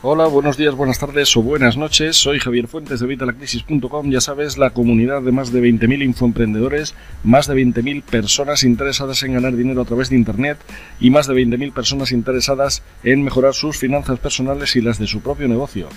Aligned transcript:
Hola, 0.00 0.28
buenos 0.28 0.56
días, 0.56 0.76
buenas 0.76 1.00
tardes 1.00 1.36
o 1.36 1.42
buenas 1.42 1.76
noches. 1.76 2.14
Soy 2.14 2.38
Javier 2.38 2.68
Fuentes 2.68 3.00
de 3.00 3.06
Vitalacrisis.com. 3.08 4.12
Ya 4.12 4.20
sabes, 4.20 4.56
la 4.56 4.70
comunidad 4.70 5.22
de 5.22 5.32
más 5.32 5.50
de 5.50 5.60
20.000 5.60 6.04
infoemprendedores, 6.04 6.94
más 7.24 7.48
de 7.48 7.56
20.000 7.56 8.04
personas 8.04 8.62
interesadas 8.62 9.24
en 9.24 9.32
ganar 9.32 9.56
dinero 9.56 9.82
a 9.82 9.84
través 9.84 10.08
de 10.08 10.14
Internet 10.14 10.56
y 11.00 11.10
más 11.10 11.26
de 11.26 11.34
20.000 11.34 11.72
personas 11.72 12.12
interesadas 12.12 12.84
en 13.02 13.24
mejorar 13.24 13.54
sus 13.54 13.76
finanzas 13.76 14.20
personales 14.20 14.76
y 14.76 14.82
las 14.82 15.00
de 15.00 15.08
su 15.08 15.20
propio 15.20 15.48
negocio. 15.48 15.88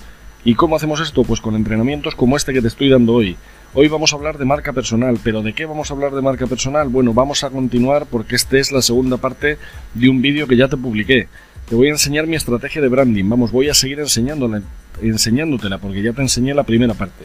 ¿Y 0.43 0.55
cómo 0.55 0.77
hacemos 0.77 0.99
esto? 0.99 1.23
Pues 1.23 1.39
con 1.39 1.53
entrenamientos 1.53 2.15
como 2.15 2.37
este 2.37 2.53
que 2.53 2.61
te 2.63 2.69
estoy 2.69 2.89
dando 2.89 3.13
hoy. 3.13 3.37
Hoy 3.75 3.87
vamos 3.87 4.11
a 4.11 4.15
hablar 4.15 4.39
de 4.39 4.45
marca 4.45 4.73
personal, 4.73 5.19
pero 5.23 5.43
¿de 5.43 5.53
qué 5.53 5.67
vamos 5.67 5.91
a 5.91 5.93
hablar 5.93 6.11
de 6.13 6.23
marca 6.23 6.47
personal? 6.47 6.89
Bueno, 6.89 7.13
vamos 7.13 7.43
a 7.43 7.51
continuar 7.51 8.07
porque 8.09 8.35
esta 8.35 8.57
es 8.57 8.71
la 8.71 8.81
segunda 8.81 9.17
parte 9.17 9.59
de 9.93 10.09
un 10.09 10.23
vídeo 10.23 10.47
que 10.47 10.57
ya 10.57 10.67
te 10.67 10.75
publiqué. 10.75 11.27
Te 11.71 11.77
voy 11.77 11.87
a 11.87 11.91
enseñar 11.91 12.27
mi 12.27 12.35
estrategia 12.35 12.81
de 12.81 12.89
branding. 12.89 13.29
Vamos, 13.29 13.53
voy 13.53 13.69
a 13.69 13.73
seguir 13.73 14.01
enseñándola, 14.01 14.61
enseñándotela 15.01 15.77
porque 15.77 16.03
ya 16.03 16.11
te 16.11 16.21
enseñé 16.21 16.53
la 16.53 16.63
primera 16.63 16.93
parte. 16.93 17.23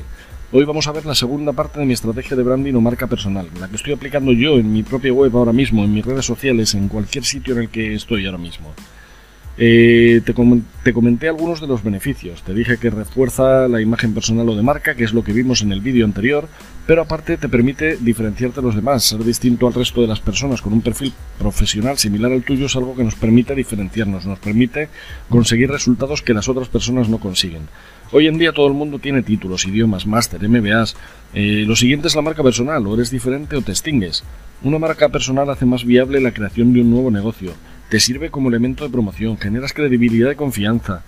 Hoy 0.53 0.65
vamos 0.65 0.87
a 0.87 0.93
ver 0.93 1.05
la 1.05 1.17
segunda 1.17 1.53
parte 1.53 1.81
de 1.81 1.85
mi 1.85 1.95
estrategia 1.95 2.37
de 2.37 2.45
branding 2.45 2.75
o 2.75 2.81
marca 2.81 3.09
personal, 3.09 3.49
la 3.59 3.67
que 3.67 3.75
estoy 3.75 3.95
aplicando 3.95 4.31
yo 4.31 4.57
en 4.57 4.73
mi 4.73 4.85
propia 4.85 5.13
web 5.13 5.37
ahora 5.37 5.53
mismo, 5.53 5.83
en 5.83 5.93
mis 5.93 6.07
redes 6.07 6.25
sociales, 6.25 6.77
en 6.77 6.87
cualquier 6.87 7.25
sitio 7.25 7.55
en 7.55 7.63
el 7.63 7.71
que 7.71 7.95
estoy 7.95 8.25
ahora 8.25 8.39
mismo. 8.39 8.73
Eh, 9.59 10.21
te, 10.23 10.35
te, 10.83 10.93
comenté 10.93 11.29
algunos 11.29 11.63
de 11.63 11.67
los 11.67 11.83
beneficios. 11.83 12.43
Te 12.43 12.53
dije 12.53 12.77
que 12.77 12.91
refuerza 12.91 13.69
la 13.69 13.81
imagen 13.81 14.13
personal 14.13 14.49
o 14.51 14.55
de 14.55 14.63
marca, 14.63 14.95
que 14.95 15.05
es 15.05 15.15
lo 15.15 15.25
que 15.25 15.33
vimos 15.33 15.63
en 15.63 15.73
el 15.73 15.81
vídeo 15.81 16.05
anterior, 16.05 16.47
pero 16.87 17.03
aparte 17.03 17.39
te 17.39 17.49
permite 17.49 17.97
diferenciarte 17.97 18.61
de 18.61 18.67
los 18.67 18.77
demás, 18.77 19.05
ser 19.05 19.25
distinto 19.25 19.67
al 19.67 19.73
resto 19.73 20.03
de 20.03 20.09
las 20.09 20.21
personas 20.21 20.61
con 20.61 20.75
un 20.75 20.83
perfil 20.83 21.13
profesional 21.39 21.97
similar 21.97 22.33
al 22.33 22.43
tuyo 22.43 22.67
es 22.67 22.77
algo 22.77 22.95
que 22.95 23.03
nos 23.03 23.15
permite 23.15 23.55
diferenciarnos, 23.55 24.27
nos 24.27 24.39
permite 24.39 24.89
conseguir 25.31 25.71
resultados 25.71 26.21
que 26.21 26.35
las 26.35 26.49
otras 26.51 26.69
personas 26.69 27.09
no 27.09 27.19
consiguen. 27.19 27.63
Hoy 28.13 28.27
en 28.27 28.39
día 28.39 28.53
todo 28.53 28.69
el 28.69 28.75
mundo 28.75 28.99
tiene 28.99 29.23
títulos, 29.23 29.67
idiomas, 29.67 30.07
máster, 30.07 30.47
MBAs. 30.47 30.97
Eh, 31.35 31.65
lo 31.67 31.75
siguiente 31.75 32.09
es 32.09 32.15
la 32.15 32.23
marca 32.23 32.43
personal, 32.43 32.87
o 32.87 32.95
eres 32.95 33.11
diferente 33.11 33.57
o 33.57 33.63
te 33.63 33.73
extingues. 33.73 34.23
Una 34.63 34.79
marca 34.79 35.09
personal 35.09 35.49
hace 35.51 35.67
más 35.67 35.85
viable 35.85 36.21
la 36.21 36.33
creación 36.33 36.73
de 36.73 36.83
un 36.83 36.91
nuevo 36.91 37.11
negocio 37.11 37.53
te 37.89 38.01
sirve 38.01 38.31
como 38.31 38.49
elemento 38.49 38.85
de 38.85 38.91
promoción, 38.91 39.39
generas 39.39 39.73
credibilidad 39.73 40.31
y 40.31 40.37
confianza, 40.37 41.03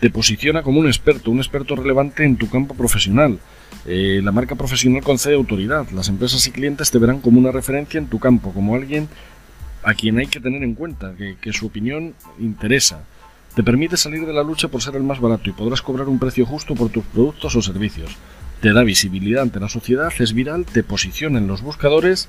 te 0.00 0.10
posiciona 0.10 0.62
como 0.62 0.80
un 0.80 0.86
experto, 0.86 1.30
un 1.30 1.38
experto 1.38 1.74
relevante 1.74 2.24
en 2.24 2.36
tu 2.36 2.48
campo 2.48 2.74
profesional. 2.74 3.38
Eh, 3.86 4.20
la 4.22 4.32
marca 4.32 4.54
profesional 4.54 5.02
concede 5.02 5.34
autoridad, 5.34 5.88
las 5.90 6.08
empresas 6.08 6.46
y 6.46 6.50
clientes 6.50 6.90
te 6.90 6.98
verán 6.98 7.20
como 7.20 7.38
una 7.38 7.50
referencia 7.50 7.98
en 7.98 8.06
tu 8.06 8.18
campo, 8.18 8.52
como 8.52 8.74
alguien 8.74 9.08
a 9.82 9.94
quien 9.94 10.18
hay 10.18 10.26
que 10.26 10.40
tener 10.40 10.62
en 10.62 10.74
cuenta, 10.74 11.14
que, 11.16 11.36
que 11.40 11.52
su 11.52 11.66
opinión 11.66 12.14
interesa. 12.38 13.04
Te 13.54 13.62
permite 13.62 13.96
salir 13.96 14.24
de 14.26 14.32
la 14.32 14.42
lucha 14.42 14.68
por 14.68 14.82
ser 14.82 14.94
el 14.96 15.02
más 15.02 15.20
barato 15.20 15.48
y 15.48 15.52
podrás 15.52 15.82
cobrar 15.82 16.08
un 16.08 16.18
precio 16.18 16.46
justo 16.46 16.74
por 16.74 16.90
tus 16.90 17.04
productos 17.04 17.56
o 17.56 17.62
servicios. 17.62 18.16
Te 18.60 18.72
da 18.72 18.82
visibilidad 18.82 19.42
ante 19.42 19.60
la 19.60 19.68
sociedad, 19.68 20.12
es 20.18 20.32
viral, 20.32 20.64
te 20.64 20.82
posiciona 20.82 21.38
en 21.38 21.46
los 21.46 21.62
buscadores 21.62 22.28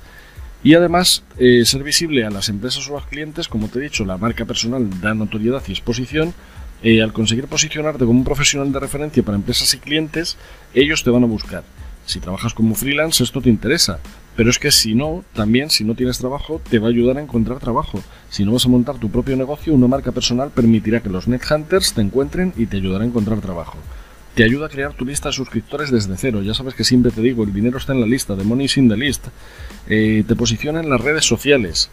y 0.62 0.74
además, 0.74 1.22
eh, 1.38 1.64
ser 1.64 1.82
visible 1.82 2.24
a 2.24 2.30
las 2.30 2.48
empresas 2.48 2.86
o 2.88 2.96
a 2.96 3.00
los 3.00 3.08
clientes, 3.08 3.48
como 3.48 3.68
te 3.68 3.78
he 3.78 3.82
dicho, 3.82 4.04
la 4.04 4.18
marca 4.18 4.44
personal 4.44 4.88
da 5.00 5.14
notoriedad 5.14 5.62
y 5.66 5.72
exposición. 5.72 6.34
Eh, 6.82 7.02
al 7.02 7.12
conseguir 7.12 7.46
posicionarte 7.46 8.06
como 8.06 8.18
un 8.18 8.24
profesional 8.24 8.72
de 8.72 8.80
referencia 8.80 9.22
para 9.22 9.36
empresas 9.36 9.72
y 9.74 9.78
clientes, 9.78 10.36
ellos 10.74 11.04
te 11.04 11.10
van 11.10 11.24
a 11.24 11.26
buscar. 11.26 11.62
Si 12.06 12.20
trabajas 12.20 12.54
como 12.54 12.74
freelance, 12.74 13.22
esto 13.22 13.40
te 13.40 13.50
interesa. 13.50 14.00
Pero 14.36 14.50
es 14.50 14.58
que 14.58 14.70
si 14.70 14.94
no, 14.94 15.24
también 15.34 15.70
si 15.70 15.84
no 15.84 15.94
tienes 15.94 16.18
trabajo, 16.18 16.60
te 16.70 16.78
va 16.78 16.88
a 16.88 16.90
ayudar 16.90 17.18
a 17.18 17.22
encontrar 17.22 17.58
trabajo. 17.58 18.02
Si 18.30 18.44
no 18.44 18.52
vas 18.52 18.64
a 18.64 18.70
montar 18.70 18.98
tu 18.98 19.10
propio 19.10 19.36
negocio, 19.36 19.74
una 19.74 19.86
marca 19.86 20.12
personal 20.12 20.50
permitirá 20.50 21.00
que 21.02 21.10
los 21.10 21.28
net 21.28 21.42
hunters 21.50 21.92
te 21.92 22.00
encuentren 22.00 22.52
y 22.56 22.66
te 22.66 22.78
ayudará 22.78 23.04
a 23.04 23.06
encontrar 23.06 23.40
trabajo. 23.40 23.76
Te 24.40 24.44
ayuda 24.44 24.64
a 24.64 24.68
crear 24.70 24.94
tu 24.94 25.04
lista 25.04 25.28
de 25.28 25.34
suscriptores 25.34 25.90
desde 25.90 26.16
cero. 26.16 26.40
Ya 26.40 26.54
sabes 26.54 26.72
que 26.72 26.82
siempre 26.82 27.12
te 27.12 27.20
digo, 27.20 27.44
el 27.44 27.52
dinero 27.52 27.76
está 27.76 27.92
en 27.92 28.00
la 28.00 28.06
lista, 28.06 28.34
the 28.38 28.42
money 28.42 28.64
is 28.64 28.78
in 28.78 28.88
the 28.88 28.96
list. 28.96 29.26
Eh, 29.86 30.24
te 30.26 30.34
posiciona 30.34 30.80
en 30.80 30.88
las 30.88 30.98
redes 30.98 31.26
sociales. 31.26 31.90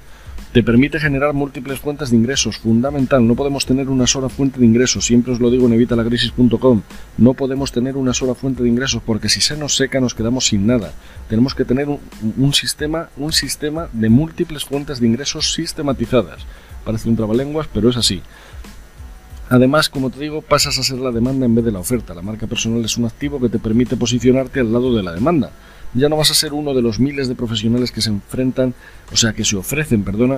Te 0.53 0.63
permite 0.63 0.97
generar 1.01 1.33
múltiples 1.33 1.77
fuentes 1.81 2.09
de 2.09 2.15
ingresos. 2.15 2.59
Fundamental, 2.59 3.27
no 3.27 3.35
podemos 3.35 3.65
tener 3.65 3.89
una 3.89 4.07
sola 4.07 4.29
fuente 4.29 4.61
de 4.61 4.65
ingresos. 4.65 5.05
Siempre 5.05 5.33
os 5.33 5.41
lo 5.41 5.51
digo 5.51 5.67
en 5.67 5.73
evitalacrisis.com. 5.73 6.83
No 7.17 7.33
podemos 7.33 7.73
tener 7.73 7.97
una 7.97 8.13
sola 8.13 8.33
fuente 8.33 8.63
de 8.63 8.69
ingresos 8.69 9.01
porque 9.05 9.27
si 9.27 9.41
se 9.41 9.57
nos 9.57 9.75
seca 9.75 9.99
nos 9.99 10.13
quedamos 10.13 10.47
sin 10.47 10.65
nada. 10.65 10.93
Tenemos 11.27 11.53
que 11.53 11.65
tener 11.65 11.89
un, 11.89 12.53
sistema, 12.53 13.09
un 13.17 13.33
sistema 13.33 13.89
de 13.91 14.07
múltiples 14.07 14.63
fuentes 14.63 15.01
de 15.01 15.07
ingresos 15.07 15.51
sistematizadas. 15.51 16.45
Parece 16.85 17.09
un 17.09 17.17
trabalenguas, 17.17 17.67
pero 17.73 17.89
es 17.89 17.97
así. 17.97 18.21
Además, 19.49 19.89
como 19.89 20.09
te 20.09 20.19
digo, 20.19 20.41
pasas 20.41 20.77
a 20.77 20.83
ser 20.83 20.99
la 20.99 21.11
demanda 21.11 21.45
en 21.45 21.55
vez 21.55 21.63
de 21.63 21.71
la 21.71 21.79
oferta. 21.79 22.13
La 22.13 22.21
marca 22.21 22.47
personal 22.47 22.83
es 22.83 22.97
un 22.97 23.05
activo 23.05 23.39
que 23.39 23.49
te 23.49 23.59
permite 23.59 23.95
posicionarte 23.95 24.59
al 24.59 24.73
lado 24.73 24.93
de 24.93 25.03
la 25.03 25.13
demanda. 25.13 25.51
Ya 25.93 26.09
no 26.09 26.17
vas 26.17 26.31
a 26.31 26.35
ser 26.35 26.53
uno 26.53 26.73
de 26.73 26.81
los 26.81 26.99
miles 26.99 27.29
de 27.29 27.35
profesionales 27.35 27.91
que 27.91 28.01
se 28.01 28.09
enfrentan, 28.09 28.73
o 29.11 29.15
sea, 29.15 29.33
que 29.33 29.45
se 29.45 29.55
ofrecen, 29.55 30.03
perdona, 30.03 30.37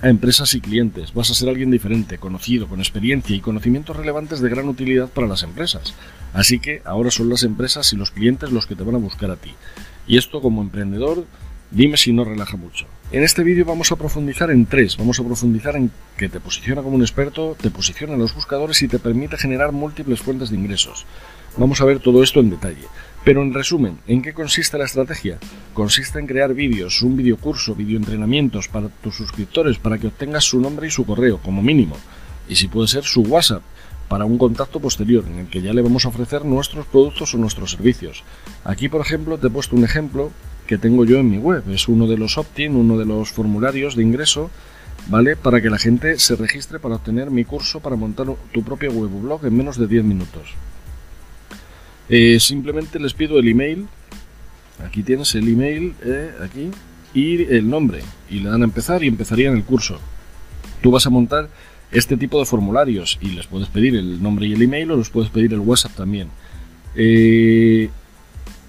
a 0.00 0.08
empresas 0.08 0.54
y 0.54 0.60
clientes. 0.60 1.14
Vas 1.14 1.30
a 1.30 1.34
ser 1.34 1.48
alguien 1.48 1.70
diferente, 1.70 2.18
conocido, 2.18 2.66
con 2.66 2.80
experiencia 2.80 3.36
y 3.36 3.40
conocimientos 3.40 3.96
relevantes 3.96 4.40
de 4.40 4.50
gran 4.50 4.68
utilidad 4.68 5.08
para 5.08 5.28
las 5.28 5.44
empresas. 5.44 5.94
Así 6.34 6.58
que 6.58 6.82
ahora 6.84 7.12
son 7.12 7.28
las 7.28 7.44
empresas 7.44 7.92
y 7.92 7.96
los 7.96 8.10
clientes 8.10 8.50
los 8.50 8.66
que 8.66 8.74
te 8.74 8.82
van 8.82 8.96
a 8.96 8.98
buscar 8.98 9.30
a 9.30 9.36
ti. 9.36 9.54
Y 10.08 10.18
esto 10.18 10.42
como 10.42 10.62
emprendedor 10.62 11.26
Dime 11.72 11.96
si 11.96 12.12
no 12.12 12.24
relaja 12.24 12.58
mucho. 12.58 12.84
En 13.12 13.22
este 13.22 13.42
vídeo 13.42 13.64
vamos 13.64 13.90
a 13.92 13.96
profundizar 13.96 14.50
en 14.50 14.66
tres. 14.66 14.98
Vamos 14.98 15.18
a 15.18 15.24
profundizar 15.24 15.74
en 15.74 15.90
que 16.18 16.28
te 16.28 16.38
posiciona 16.38 16.82
como 16.82 16.96
un 16.96 17.00
experto, 17.00 17.56
te 17.58 17.70
posiciona 17.70 18.12
en 18.12 18.18
los 18.18 18.34
buscadores 18.34 18.82
y 18.82 18.88
te 18.88 18.98
permite 18.98 19.38
generar 19.38 19.72
múltiples 19.72 20.20
fuentes 20.20 20.50
de 20.50 20.56
ingresos. 20.56 21.06
Vamos 21.56 21.80
a 21.80 21.86
ver 21.86 21.98
todo 21.98 22.22
esto 22.22 22.40
en 22.40 22.50
detalle. 22.50 22.86
Pero 23.24 23.40
en 23.40 23.54
resumen, 23.54 24.00
¿en 24.06 24.20
qué 24.20 24.34
consiste 24.34 24.76
la 24.76 24.84
estrategia? 24.84 25.38
Consiste 25.72 26.18
en 26.18 26.26
crear 26.26 26.52
vídeos, 26.52 27.00
un 27.00 27.16
videocurso, 27.16 27.74
videoentrenamientos 27.74 28.68
para 28.68 28.88
tus 28.88 29.16
suscriptores 29.16 29.78
para 29.78 29.96
que 29.96 30.08
obtengas 30.08 30.44
su 30.44 30.60
nombre 30.60 30.88
y 30.88 30.90
su 30.90 31.06
correo, 31.06 31.38
como 31.38 31.62
mínimo. 31.62 31.96
Y 32.50 32.56
si 32.56 32.68
puede 32.68 32.88
ser 32.88 33.04
su 33.04 33.22
WhatsApp, 33.22 33.62
para 34.08 34.26
un 34.26 34.36
contacto 34.36 34.78
posterior 34.78 35.24
en 35.26 35.38
el 35.38 35.46
que 35.46 35.62
ya 35.62 35.72
le 35.72 35.80
vamos 35.80 36.04
a 36.04 36.08
ofrecer 36.08 36.44
nuestros 36.44 36.84
productos 36.84 37.32
o 37.32 37.38
nuestros 37.38 37.70
servicios. 37.70 38.24
Aquí, 38.62 38.90
por 38.90 39.00
ejemplo, 39.00 39.38
te 39.38 39.46
he 39.46 39.50
puesto 39.50 39.74
un 39.74 39.84
ejemplo 39.84 40.32
que 40.72 40.78
tengo 40.78 41.04
yo 41.04 41.18
en 41.18 41.28
mi 41.28 41.36
web. 41.36 41.64
Es 41.68 41.86
uno 41.86 42.06
de 42.06 42.16
los 42.16 42.38
opt-in, 42.38 42.76
uno 42.76 42.96
de 42.96 43.04
los 43.04 43.30
formularios 43.30 43.94
de 43.94 44.02
ingreso, 44.02 44.50
¿vale? 45.08 45.36
Para 45.36 45.60
que 45.60 45.68
la 45.68 45.76
gente 45.76 46.18
se 46.18 46.34
registre 46.34 46.78
para 46.78 46.94
obtener 46.94 47.30
mi 47.30 47.44
curso 47.44 47.80
para 47.80 47.94
montar 47.94 48.26
tu 48.54 48.62
propio 48.62 48.90
web 48.90 49.10
blog 49.20 49.44
en 49.44 49.54
menos 49.54 49.76
de 49.76 49.86
10 49.86 50.02
minutos. 50.04 50.54
Eh, 52.08 52.40
simplemente 52.40 52.98
les 52.98 53.12
pido 53.12 53.38
el 53.38 53.48
email. 53.48 53.86
Aquí 54.82 55.02
tienes 55.02 55.34
el 55.34 55.46
email, 55.46 55.94
eh, 56.06 56.30
aquí, 56.42 56.70
y 57.12 57.42
el 57.52 57.68
nombre. 57.68 58.00
Y 58.30 58.38
le 58.38 58.48
dan 58.48 58.62
a 58.62 58.64
empezar 58.64 59.04
y 59.04 59.08
empezarían 59.08 59.54
el 59.54 59.64
curso. 59.64 59.98
Tú 60.80 60.90
vas 60.90 61.06
a 61.06 61.10
montar 61.10 61.50
este 61.90 62.16
tipo 62.16 62.38
de 62.38 62.46
formularios 62.46 63.18
y 63.20 63.32
les 63.32 63.46
puedes 63.46 63.68
pedir 63.68 63.94
el 63.94 64.22
nombre 64.22 64.46
y 64.46 64.54
el 64.54 64.62
email 64.62 64.92
o 64.92 64.96
les 64.96 65.10
puedes 65.10 65.28
pedir 65.28 65.52
el 65.52 65.60
WhatsApp 65.60 65.92
también. 65.92 66.28
Eh, 66.96 67.90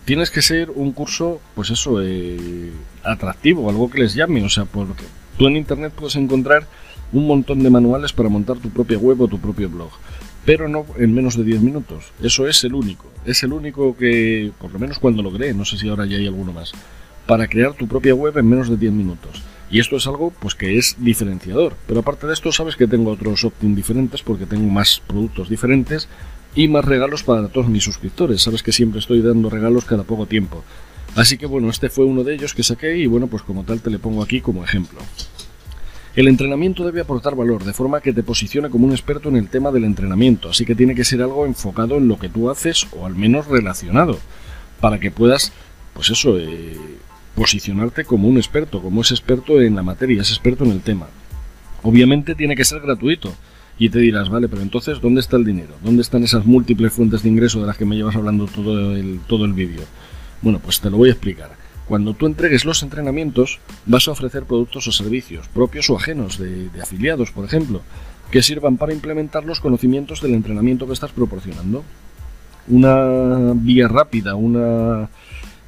tienes 0.06 0.32
que 0.32 0.42
ser 0.42 0.70
un 0.72 0.92
curso, 0.92 1.42
pues 1.56 1.70
eso, 1.70 2.02
eh, 2.02 2.72
atractivo, 3.04 3.70
algo 3.70 3.90
que 3.90 4.00
les 4.00 4.16
llame. 4.16 4.44
O 4.44 4.50
sea, 4.50 4.66
porque 4.66 5.04
tú 5.38 5.48
en 5.48 5.58
Internet 5.58 5.94
puedes 5.96 6.16
encontrar 6.16 6.68
un 7.12 7.28
montón 7.28 7.62
de 7.64 7.70
manuales 7.70 8.14
para 8.14 8.30
montar 8.30 8.58
tu 8.58 8.70
propia 8.70 8.98
web 8.98 9.22
o 9.22 9.28
tu 9.28 9.40
propio 9.40 9.70
blog, 9.70 9.92
pero 10.46 10.68
no 10.68 10.86
en 10.98 11.14
menos 11.14 11.38
de 11.38 11.44
10 11.44 11.62
minutos. 11.62 12.06
Eso 12.22 12.48
es 12.48 12.64
el 12.64 12.74
único. 12.74 13.06
Es 13.26 13.44
el 13.44 13.54
único 13.54 13.96
que, 13.96 14.52
por 14.60 14.72
lo 14.72 14.80
menos 14.80 15.00
cuando 15.00 15.22
lo 15.22 15.32
creé, 15.32 15.54
no 15.54 15.66
sé 15.66 15.78
si 15.78 15.88
ahora 15.88 16.06
ya 16.06 16.18
hay 16.18 16.28
alguno 16.28 16.52
más, 16.52 16.74
para 17.28 17.48
crear 17.48 17.74
tu 17.74 17.88
propia 17.88 18.16
web 18.16 18.38
en 18.38 18.50
menos 18.50 18.70
de 18.70 18.78
10 18.78 18.94
minutos. 18.94 19.44
Y 19.70 19.80
esto 19.80 19.96
es 19.96 20.06
algo 20.06 20.32
pues 20.40 20.56
que 20.56 20.78
es 20.78 20.96
diferenciador. 21.00 21.76
Pero 21.88 22.02
aparte 22.02 22.28
de 22.28 22.34
esto, 22.34 22.52
sabes 22.52 22.76
que 22.76 22.88
tengo 22.88 23.12
otros 23.12 23.44
opt-in 23.44 23.76
diferentes 23.76 24.22
porque 24.22 24.46
tengo 24.46 24.70
más 24.70 25.02
productos 25.08 25.50
diferentes 25.50 26.08
y 26.56 26.68
más 26.68 26.86
regalos 26.86 27.24
para 27.24 27.48
todos 27.48 27.68
mis 27.68 27.84
suscriptores. 27.84 28.42
Sabes 28.42 28.64
que 28.64 28.72
siempre 28.72 29.00
estoy 29.00 29.22
dando 29.22 29.50
regalos 29.50 29.86
cada 29.86 30.04
poco 30.04 30.26
tiempo. 30.26 30.64
Así 31.16 31.38
que 31.38 31.46
bueno, 31.46 31.70
este 31.70 31.90
fue 31.90 32.06
uno 32.06 32.24
de 32.24 32.34
ellos 32.34 32.54
que 32.54 32.64
saqué 32.64 32.98
y 32.98 33.06
bueno, 33.06 33.28
pues 33.28 33.44
como 33.44 33.64
tal 33.64 33.82
te 33.82 33.90
le 33.90 34.00
pongo 34.00 34.24
aquí 34.24 34.42
como 34.42 34.64
ejemplo. 34.64 35.00
El 36.16 36.28
entrenamiento 36.28 36.86
debe 36.86 37.02
aportar 37.02 37.36
valor, 37.36 37.64
de 37.64 37.74
forma 37.74 38.00
que 38.00 38.14
te 38.14 38.22
posicione 38.22 38.70
como 38.70 38.86
un 38.86 38.92
experto 38.92 39.30
en 39.30 39.36
el 39.36 39.50
tema 39.50 39.72
del 39.72 39.84
entrenamiento, 39.84 40.50
así 40.50 40.64
que 40.64 40.76
tiene 40.76 40.94
que 40.94 41.06
ser 41.06 41.24
algo 41.24 41.48
enfocado 41.48 41.98
en 41.98 42.08
lo 42.08 42.20
que 42.20 42.30
tú 42.30 42.52
haces 42.52 42.86
o 42.92 43.08
al 43.08 43.16
menos 43.16 43.48
relacionado, 43.48 44.20
para 44.80 45.00
que 45.00 45.10
puedas, 45.10 45.54
pues 45.96 46.12
eso, 46.12 46.38
eh, 46.38 46.78
posicionarte 47.34 48.06
como 48.06 48.28
un 48.28 48.38
experto, 48.38 48.80
como 48.80 49.02
es 49.02 49.10
experto 49.10 49.60
en 49.60 49.76
la 49.76 49.82
materia, 49.82 50.22
es 50.22 50.30
experto 50.30 50.66
en 50.66 50.72
el 50.72 50.82
tema. 50.82 51.08
Obviamente 51.82 52.36
tiene 52.36 52.56
que 52.56 52.64
ser 52.64 52.82
gratuito, 52.82 53.34
y 53.78 53.90
te 53.90 54.00
dirás, 54.00 54.30
vale, 54.30 54.48
pero 54.48 54.62
entonces, 54.62 55.02
¿dónde 55.02 55.22
está 55.22 55.38
el 55.38 55.46
dinero? 55.46 55.76
¿Dónde 55.84 56.02
están 56.02 56.24
esas 56.24 56.46
múltiples 56.46 56.94
fuentes 56.94 57.24
de 57.24 57.30
ingreso 57.30 57.60
de 57.60 57.68
las 57.68 57.78
que 57.78 57.86
me 57.86 57.96
llevas 57.96 58.16
hablando 58.16 58.46
todo 58.46 58.96
el, 58.96 59.20
todo 59.28 59.46
el 59.46 59.54
vídeo? 59.54 59.82
Bueno, 60.42 60.60
pues 60.60 60.80
te 60.80 60.90
lo 60.90 60.98
voy 60.98 61.10
a 61.10 61.14
explicar. 61.14 61.52
Cuando 61.88 62.14
tú 62.14 62.28
entregues 62.28 62.66
los 62.66 62.82
entrenamientos, 62.84 63.60
vas 63.86 64.08
a 64.08 64.12
ofrecer 64.12 64.44
productos 64.44 64.88
o 64.88 64.92
servicios, 64.92 65.48
propios 65.48 65.90
o 65.90 65.98
ajenos, 65.98 66.38
de, 66.38 66.70
afiliados, 66.82 67.32
por 67.32 67.46
ejemplo, 67.46 67.82
que 68.32 68.42
sirvan 68.42 68.78
para 68.78 68.94
implementar 68.94 69.44
los 69.44 69.60
conocimientos 69.60 70.22
del 70.22 70.34
entrenamiento 70.34 70.88
que 70.88 70.94
estás 70.94 71.12
proporcionando. 71.12 71.84
Una 72.68 73.54
vía 73.56 73.90
rápida, 73.90 74.36
una 74.36 75.10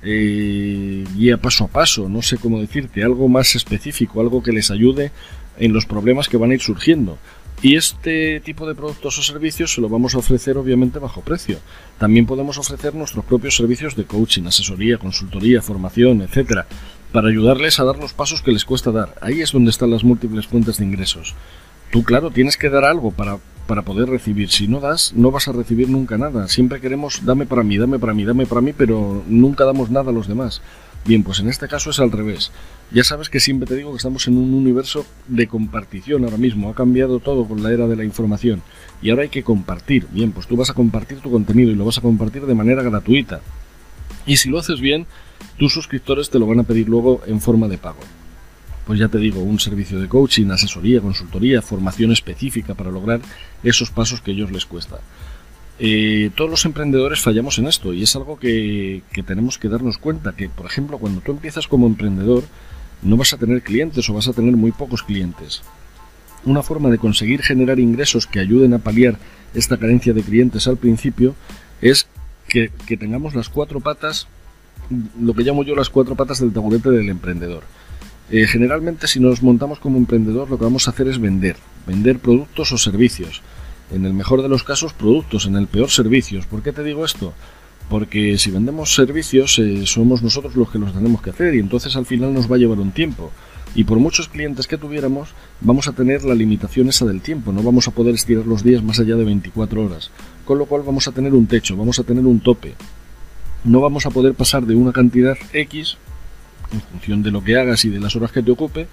eh, 0.04 1.04
guía 1.16 1.38
paso 1.38 1.66
a 1.66 1.68
paso, 1.68 2.08
no 2.08 2.22
sé 2.22 2.38
cómo 2.38 2.62
decirte, 2.62 3.04
algo 3.04 3.28
más 3.28 3.56
específico, 3.56 4.22
algo 4.22 4.42
que 4.42 4.54
les 4.54 4.72
ayude 4.72 5.12
en 5.58 5.74
los 5.74 5.86
problemas 5.86 6.30
que 6.30 6.38
van 6.38 6.52
a 6.52 6.54
ir 6.54 6.62
surgiendo. 6.62 7.18
Y 7.62 7.78
este 7.78 8.42
tipo 8.42 8.68
de 8.68 8.76
productos 8.76 9.18
o 9.18 9.24
servicios 9.24 9.74
se 9.74 9.82
lo 9.82 9.90
vamos 9.90 10.14
a 10.14 10.20
ofrecer 10.20 10.58
obviamente 10.58 11.00
bajo 11.00 11.22
precio. 11.22 11.60
También 11.98 12.26
podemos 12.26 12.58
ofrecer 12.58 12.94
nuestros 12.94 13.26
propios 13.26 13.56
servicios 13.56 13.96
de 13.96 14.06
coaching, 14.06 14.44
asesoría, 14.46 14.98
consultoría, 14.98 15.62
formación, 15.62 16.22
etcétera, 16.22 16.68
para 17.12 17.30
ayudarles 17.30 17.80
a 17.80 17.86
dar 17.86 17.98
los 17.98 18.14
pasos 18.14 18.42
que 18.42 18.52
les 18.52 18.66
cuesta 18.66 18.92
dar. 18.92 19.16
Ahí 19.22 19.42
es 19.42 19.52
donde 19.52 19.72
están 19.72 19.90
las 19.90 20.04
múltiples 20.04 20.48
fuentes 20.48 20.78
de 20.78 20.86
ingresos. 20.86 21.34
Tú, 21.92 22.04
claro, 22.04 22.30
tienes 22.30 22.58
que 22.58 22.70
dar 22.70 22.84
algo 22.84 23.12
para, 23.12 23.38
para 23.68 23.84
poder 23.84 24.10
recibir. 24.10 24.52
Si 24.52 24.68
no 24.68 24.80
das, 24.80 25.14
no 25.14 25.32
vas 25.32 25.48
a 25.48 25.54
recibir 25.54 25.90
nunca 25.90 26.18
nada. 26.18 26.48
Siempre 26.50 26.82
queremos 26.82 27.26
dame 27.26 27.46
para 27.46 27.64
mí, 27.64 27.78
dame 27.78 28.00
para 28.00 28.14
mí, 28.14 28.26
dame 28.26 28.46
para 28.46 28.62
mí, 28.62 28.74
pero 28.74 29.24
nunca 29.28 29.64
damos 29.64 29.90
nada 29.90 30.12
a 30.12 30.14
los 30.14 30.28
demás. 30.28 30.62
Bien, 31.06 31.22
pues 31.22 31.40
en 31.40 31.50
este 31.50 31.68
caso 31.68 31.92
es 31.92 32.00
al 32.00 32.12
revés. 32.12 32.52
Ya 32.92 33.04
sabes 33.04 33.30
que 33.30 33.40
siempre 33.40 33.68
te 33.68 33.76
digo 33.76 33.92
que 33.92 33.98
estamos 33.98 34.28
en 34.28 34.40
un 34.40 34.56
universo 34.56 35.06
de 35.28 35.46
compartición 35.46 36.24
ahora 36.24 36.38
mismo. 36.38 36.70
Ha 36.70 36.74
cambiado 36.74 37.20
todo 37.20 37.48
con 37.48 37.62
la 37.62 37.72
era 37.72 37.88
de 37.88 37.96
la 37.96 38.04
información. 38.04 38.64
Y 39.04 39.12
ahora 39.12 39.22
hay 39.22 39.30
que 39.30 39.44
compartir. 39.44 40.08
Bien, 40.12 40.32
pues 40.32 40.48
tú 40.48 40.56
vas 40.56 40.72
a 40.72 40.74
compartir 40.74 41.20
tu 41.20 41.30
contenido 41.30 41.70
y 41.70 41.76
lo 41.76 41.86
vas 41.86 42.00
a 42.00 42.02
compartir 42.02 42.48
de 42.48 42.56
manera 42.56 42.82
gratuita. 42.82 43.42
Y 44.26 44.38
si 44.38 44.50
lo 44.50 44.58
haces 44.58 44.82
bien, 44.82 45.06
tus 45.60 45.74
suscriptores 45.74 46.32
te 46.32 46.40
lo 46.40 46.48
van 46.48 46.62
a 46.62 46.64
pedir 46.64 46.90
luego 46.90 47.22
en 47.28 47.40
forma 47.40 47.68
de 47.68 47.78
pago. 47.78 48.00
Pues 48.88 48.98
ya 48.98 49.08
te 49.08 49.20
digo, 49.20 49.42
un 49.42 49.60
servicio 49.60 50.00
de 50.00 50.08
coaching, 50.08 50.50
asesoría, 50.50 51.02
consultoría, 51.02 51.62
formación 51.62 52.14
específica 52.14 52.74
para 52.74 52.90
lograr 52.90 53.22
esos 53.64 53.92
pasos 53.92 54.22
que 54.22 54.32
a 54.32 54.34
ellos 54.34 54.52
les 54.52 54.66
cuesta. 54.66 55.00
Eh, 55.78 56.32
todos 56.36 56.50
los 56.50 56.64
emprendedores 56.66 57.20
fallamos 57.20 57.60
en 57.60 57.68
esto 57.68 57.94
y 57.94 58.04
es 58.04 58.16
algo 58.16 58.40
que, 58.40 59.04
tenemos 59.26 59.58
que 59.58 59.68
darnos 59.68 59.98
cuenta, 59.98 60.34
que 60.34 60.48
por 60.48 60.66
ejemplo 60.66 60.98
cuando 60.98 61.20
tú 61.20 61.34
empiezas 61.34 61.68
como 61.68 61.86
emprendedor 61.86 62.44
no 63.02 63.18
vas 63.18 63.34
a 63.34 63.38
tener 63.38 63.62
clientes 63.62 64.10
o 64.10 64.14
vas 64.14 64.28
a 64.30 64.34
tener 64.34 64.56
muy 64.56 64.72
pocos 64.72 65.04
clientes. 65.04 65.64
Una 66.46 66.64
forma 66.64 66.90
de 66.90 66.98
conseguir 66.98 67.42
generar 67.42 67.80
ingresos 67.80 68.26
que 68.26 68.40
ayuden 68.40 68.74
a 68.74 68.80
paliar 68.80 69.18
esta 69.54 69.78
carencia 69.78 70.14
de 70.14 70.24
clientes 70.24 70.68
al 70.68 70.78
principio 70.78 71.36
es 71.82 72.08
que, 72.48 72.70
tengamos 72.98 73.36
las 73.36 73.50
cuatro 73.50 73.82
patas, 73.82 74.28
lo 75.20 75.34
que 75.34 75.44
llamo 75.44 75.64
yo 75.64 75.76
las 75.76 75.90
cuatro 75.90 76.16
patas 76.16 76.40
del 76.40 76.54
taburete 76.54 76.90
del 76.90 77.10
emprendedor. 77.10 77.64
Eh, 78.32 78.48
generalmente 78.48 79.08
si 79.08 79.20
nos 79.20 79.44
montamos 79.44 79.80
como 79.80 79.98
emprendedor 79.98 80.50
lo 80.50 80.58
que 80.58 80.64
vamos 80.64 80.88
a 80.88 80.92
hacer 80.92 81.08
es 81.10 81.20
vender, 81.20 81.58
vender 81.86 82.20
productos 82.20 82.72
o 82.72 82.78
servicios 82.78 83.44
en 83.92 84.06
el 84.06 84.14
mejor 84.14 84.42
de 84.42 84.50
los 84.50 84.64
casos 84.64 84.94
productos, 84.94 85.46
en 85.46 85.56
el 85.56 85.68
peor 85.68 85.90
servicios. 85.90 86.46
¿Por 86.46 86.64
qué 86.64 86.72
te 86.72 86.84
digo 86.84 87.06
esto? 87.06 87.34
Porque 87.90 88.38
si 88.38 88.50
vendemos 88.52 88.94
servicios 88.94 89.60
eh, 89.60 89.86
somos 89.86 90.24
nosotros 90.24 90.56
los 90.56 90.72
que 90.72 90.80
los 90.80 90.94
tenemos 90.94 91.22
que 91.22 91.30
hacer 91.30 91.54
y 91.54 91.60
entonces 91.60 91.96
al 91.96 92.06
final 92.06 92.34
nos 92.34 92.52
va 92.52 92.56
a 92.56 92.60
llevar 92.60 92.80
un 92.80 92.92
tiempo. 92.92 93.32
Y 93.76 93.84
por 93.84 94.00
muchos 94.00 94.30
clientes 94.30 94.68
que 94.68 94.78
tuviéramos, 94.78 95.30
vamos 95.60 95.88
a 95.88 95.92
tener 95.92 96.24
la 96.24 96.34
limitación 96.34 96.88
esa 96.88 97.06
del 97.06 97.22
tiempo, 97.22 97.52
no 97.52 97.62
vamos 97.62 97.88
a 97.88 97.92
poder 97.92 98.16
estirar 98.16 98.46
los 98.46 98.64
días 98.64 98.82
más 98.82 99.00
allá 99.00 99.16
de 99.16 99.26
24 99.26 99.84
horas. 99.84 100.12
Con 100.46 100.58
lo 100.58 100.66
cual 100.66 100.84
vamos 100.84 101.08
a 101.08 101.12
tener 101.12 101.34
un 101.34 101.46
techo, 101.46 101.76
vamos 101.76 102.00
a 102.00 102.04
tener 102.04 102.26
un 102.26 102.40
tope. 102.40 102.74
No 103.66 103.82
vamos 103.82 104.06
a 104.06 104.12
poder 104.12 104.34
pasar 104.34 104.66
de 104.66 104.76
una 104.76 104.94
cantidad 104.94 105.38
X, 105.52 105.98
en 106.72 106.82
función 106.82 107.22
de 107.22 107.32
lo 107.32 107.44
que 107.44 107.58
hagas 107.58 107.84
y 107.84 107.90
de 107.90 108.00
las 108.00 108.16
horas 108.16 108.32
que 108.32 108.42
te 108.42 108.52
ocupe, 108.52 108.88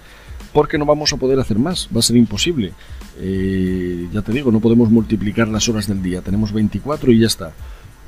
porque 0.53 0.77
no 0.77 0.85
vamos 0.85 1.11
a 1.11 1.17
poder 1.17 1.39
hacer 1.39 1.57
más, 1.59 1.89
va 1.93 1.99
a 1.99 2.03
ser 2.03 2.15
imposible. 2.15 2.73
Eh, 3.19 4.07
ya 4.13 4.21
te 4.21 4.31
digo, 4.31 4.51
no 4.51 4.59
podemos 4.59 4.89
multiplicar 4.89 5.47
las 5.47 5.67
horas 5.67 5.87
del 5.87 6.01
día, 6.01 6.21
tenemos 6.21 6.53
24 6.53 7.11
y 7.11 7.19
ya 7.19 7.27
está. 7.27 7.53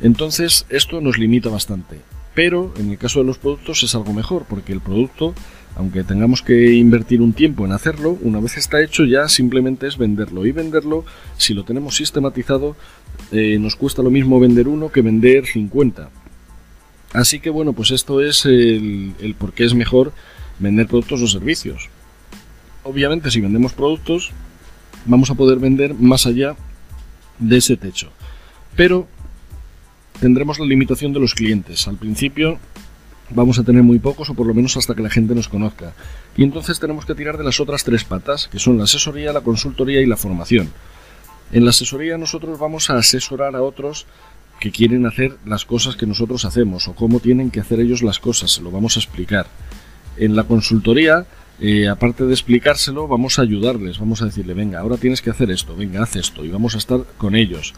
Entonces, 0.02 0.66
esto 0.70 1.02
nos 1.02 1.18
limita 1.18 1.50
bastante. 1.50 2.00
Pero 2.36 2.74
en 2.78 2.92
el 2.92 2.98
caso 2.98 3.20
de 3.20 3.26
los 3.26 3.38
productos 3.38 3.82
es 3.84 3.96
algo 3.96 4.14
mejor, 4.14 4.46
porque 4.48 4.74
el 4.74 4.82
producto, 4.82 5.34
aunque 5.78 6.04
tengamos 6.04 6.42
que 6.42 6.74
invertir 6.74 7.22
un 7.22 7.32
tiempo 7.32 7.66
en 7.66 7.72
hacerlo, 7.72 8.18
una 8.22 8.42
vez 8.42 8.58
está 8.58 8.84
hecho 8.84 9.06
ya 9.06 9.30
simplemente 9.30 9.88
es 9.88 9.98
venderlo. 9.98 10.46
Y 10.46 10.52
venderlo, 10.52 11.06
si 11.38 11.54
lo 11.54 11.64
tenemos 11.64 11.96
sistematizado, 11.96 12.76
eh, 13.32 13.58
nos 13.58 13.78
cuesta 13.78 14.04
lo 14.04 14.12
mismo 14.12 14.40
vender 14.40 14.68
uno 14.68 14.92
que 14.92 15.02
vender 15.02 15.46
50. 15.46 16.10
Así 17.14 17.40
que 17.40 17.50
bueno, 17.50 17.72
pues 17.72 17.92
esto 17.92 18.20
es 18.20 18.46
el, 18.46 19.14
el 19.22 19.36
por 19.36 19.54
qué 19.54 19.64
es 19.64 19.74
mejor 19.74 20.12
vender 20.60 20.88
productos 20.88 21.22
o 21.22 21.28
servicios. 21.28 21.90
Obviamente 22.86 23.32
si 23.32 23.42
vendemos 23.42 23.74
productos, 23.74 24.32
vamos 25.06 25.32
a 25.32 25.34
poder 25.34 25.58
vender 25.58 25.96
más 25.96 26.28
allá 26.28 26.56
de 27.40 27.58
ese 27.58 27.78
techo. 27.78 28.12
Pero 28.76 29.08
tendremos 30.20 30.60
la 30.60 30.68
limitación 30.68 31.12
de 31.12 31.20
los 31.20 31.34
clientes. 31.34 31.88
Al 31.88 31.98
principio 31.98 32.60
vamos 33.32 33.58
a 33.58 33.64
tener 33.64 33.82
muy 33.82 33.98
pocos 33.98 34.30
o 34.30 34.36
por 34.36 34.46
lo 34.46 34.54
menos 34.54 34.78
hasta 34.78 34.94
que 34.94 35.02
la 35.02 35.10
gente 35.10 35.34
nos 35.34 35.48
conozca. 35.48 35.94
Y 36.38 36.44
entonces 36.44 36.80
tenemos 36.80 37.08
que 37.08 37.16
tirar 37.16 37.40
de 37.40 37.44
las 37.44 37.60
otras 37.60 37.84
tres 37.84 38.04
patas, 38.04 38.48
que 38.48 38.60
son 38.60 38.78
la 38.78 38.84
asesoría, 38.84 39.34
la 39.34 39.42
consultoría 39.42 40.00
y 40.02 40.06
la 40.06 40.16
formación. 40.16 40.70
En 41.52 41.64
la 41.64 41.72
asesoría 41.72 42.20
nosotros 42.20 42.60
vamos 42.60 42.92
a 42.92 42.98
asesorar 42.98 43.56
a 43.56 43.64
otros 43.64 44.06
que 44.60 44.72
quieren 44.72 45.08
hacer 45.08 45.38
las 45.44 45.66
cosas 45.66 45.96
que 45.96 46.06
nosotros 46.06 46.46
hacemos 46.46 46.88
o 46.88 46.94
cómo 46.94 47.20
tienen 47.20 47.50
que 47.50 47.62
hacer 47.62 47.80
ellos 47.80 48.04
las 48.04 48.20
cosas, 48.20 48.52
se 48.52 48.62
lo 48.62 48.70
vamos 48.70 48.96
a 48.96 49.00
explicar. 49.00 49.48
En 50.18 50.36
la 50.36 50.44
consultoría 50.44 51.26
eh, 51.60 51.88
aparte 51.88 52.26
de 52.26 52.34
explicárselo, 52.34 53.08
vamos 53.08 53.40
a 53.40 53.44
ayudarles, 53.44 54.00
vamos 54.00 54.22
a 54.22 54.26
decirle, 54.26 54.54
venga, 54.54 54.80
ahora 54.80 54.98
tienes 54.98 55.22
que 55.22 55.30
hacer 55.30 55.52
esto, 55.52 55.76
venga, 55.76 56.04
haz 56.04 56.16
esto, 56.16 56.44
y 56.44 56.50
vamos 56.50 56.76
a 56.76 56.78
estar 56.78 57.02
con 57.18 57.36
ellos. 57.36 57.74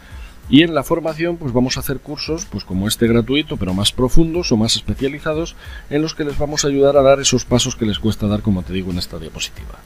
Y 0.50 0.62
en 0.62 0.74
la 0.74 0.82
formación, 0.82 1.36
pues 1.36 1.52
vamos 1.52 1.76
a 1.76 1.80
hacer 1.80 2.00
cursos, 2.00 2.46
pues 2.46 2.64
como 2.64 2.88
este 2.88 3.06
gratuito, 3.06 3.56
pero 3.58 3.74
más 3.74 3.92
profundos 3.92 4.50
o 4.50 4.56
más 4.56 4.76
especializados, 4.76 5.56
en 5.90 6.02
los 6.02 6.14
que 6.14 6.24
les 6.24 6.38
vamos 6.38 6.64
a 6.64 6.68
ayudar 6.68 6.96
a 6.96 7.02
dar 7.02 7.20
esos 7.20 7.44
pasos 7.44 7.76
que 7.76 7.86
les 7.86 7.98
cuesta 7.98 8.26
dar, 8.26 8.40
como 8.40 8.62
te 8.62 8.72
digo 8.72 8.90
en 8.90 8.98
esta 8.98 9.18
diapositiva. 9.18 9.78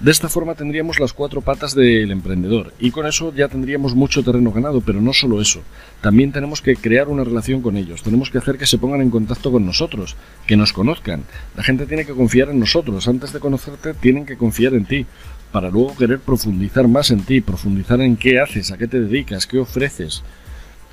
De 0.00 0.10
esta 0.10 0.30
forma 0.30 0.54
tendríamos 0.54 0.98
las 0.98 1.12
cuatro 1.12 1.42
patas 1.42 1.74
del 1.74 2.10
emprendedor 2.10 2.72
y 2.80 2.90
con 2.90 3.06
eso 3.06 3.34
ya 3.34 3.48
tendríamos 3.48 3.94
mucho 3.94 4.22
terreno 4.22 4.50
ganado, 4.50 4.80
pero 4.80 4.98
no 5.02 5.12
solo 5.12 5.42
eso, 5.42 5.60
también 6.00 6.32
tenemos 6.32 6.62
que 6.62 6.74
crear 6.74 7.08
una 7.08 7.22
relación 7.22 7.60
con 7.60 7.76
ellos, 7.76 8.02
tenemos 8.02 8.30
que 8.30 8.38
hacer 8.38 8.56
que 8.56 8.64
se 8.64 8.78
pongan 8.78 9.02
en 9.02 9.10
contacto 9.10 9.52
con 9.52 9.66
nosotros, 9.66 10.16
que 10.46 10.56
nos 10.56 10.72
conozcan. 10.72 11.24
La 11.54 11.62
gente 11.62 11.84
tiene 11.84 12.06
que 12.06 12.14
confiar 12.14 12.48
en 12.48 12.60
nosotros, 12.60 13.08
antes 13.08 13.34
de 13.34 13.40
conocerte 13.40 13.92
tienen 13.92 14.24
que 14.24 14.38
confiar 14.38 14.72
en 14.72 14.86
ti, 14.86 15.04
para 15.52 15.68
luego 15.68 15.94
querer 15.94 16.20
profundizar 16.20 16.88
más 16.88 17.10
en 17.10 17.20
ti, 17.20 17.42
profundizar 17.42 18.00
en 18.00 18.16
qué 18.16 18.40
haces, 18.40 18.70
a 18.70 18.78
qué 18.78 18.86
te 18.86 19.00
dedicas, 19.00 19.46
qué 19.46 19.58
ofreces. 19.58 20.22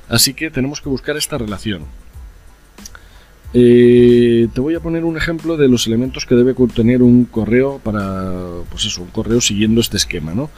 Así 0.10 0.34
que 0.34 0.52
tenemos 0.52 0.82
que 0.82 0.90
buscar 0.90 1.16
esta 1.16 1.38
relación. 1.38 1.84
Eh, 3.54 4.48
te 4.54 4.62
voy 4.62 4.76
a 4.76 4.80
poner 4.80 5.06
un 5.06 5.18
ejemplo 5.18 5.58
de 5.58 5.68
los 5.68 5.88
elementos 5.88 6.26
que 6.26 6.36
debe 6.36 6.54
contener 6.54 7.02
un 7.02 7.26
correo 7.26 7.80
para, 7.84 8.32
pues 8.70 8.86
eso, 8.86 9.02
un 9.02 9.10
correo 9.10 9.42
siguiendo 9.42 9.82
este 9.82 9.98
esquema, 9.98 10.34
¿no? 10.34 10.50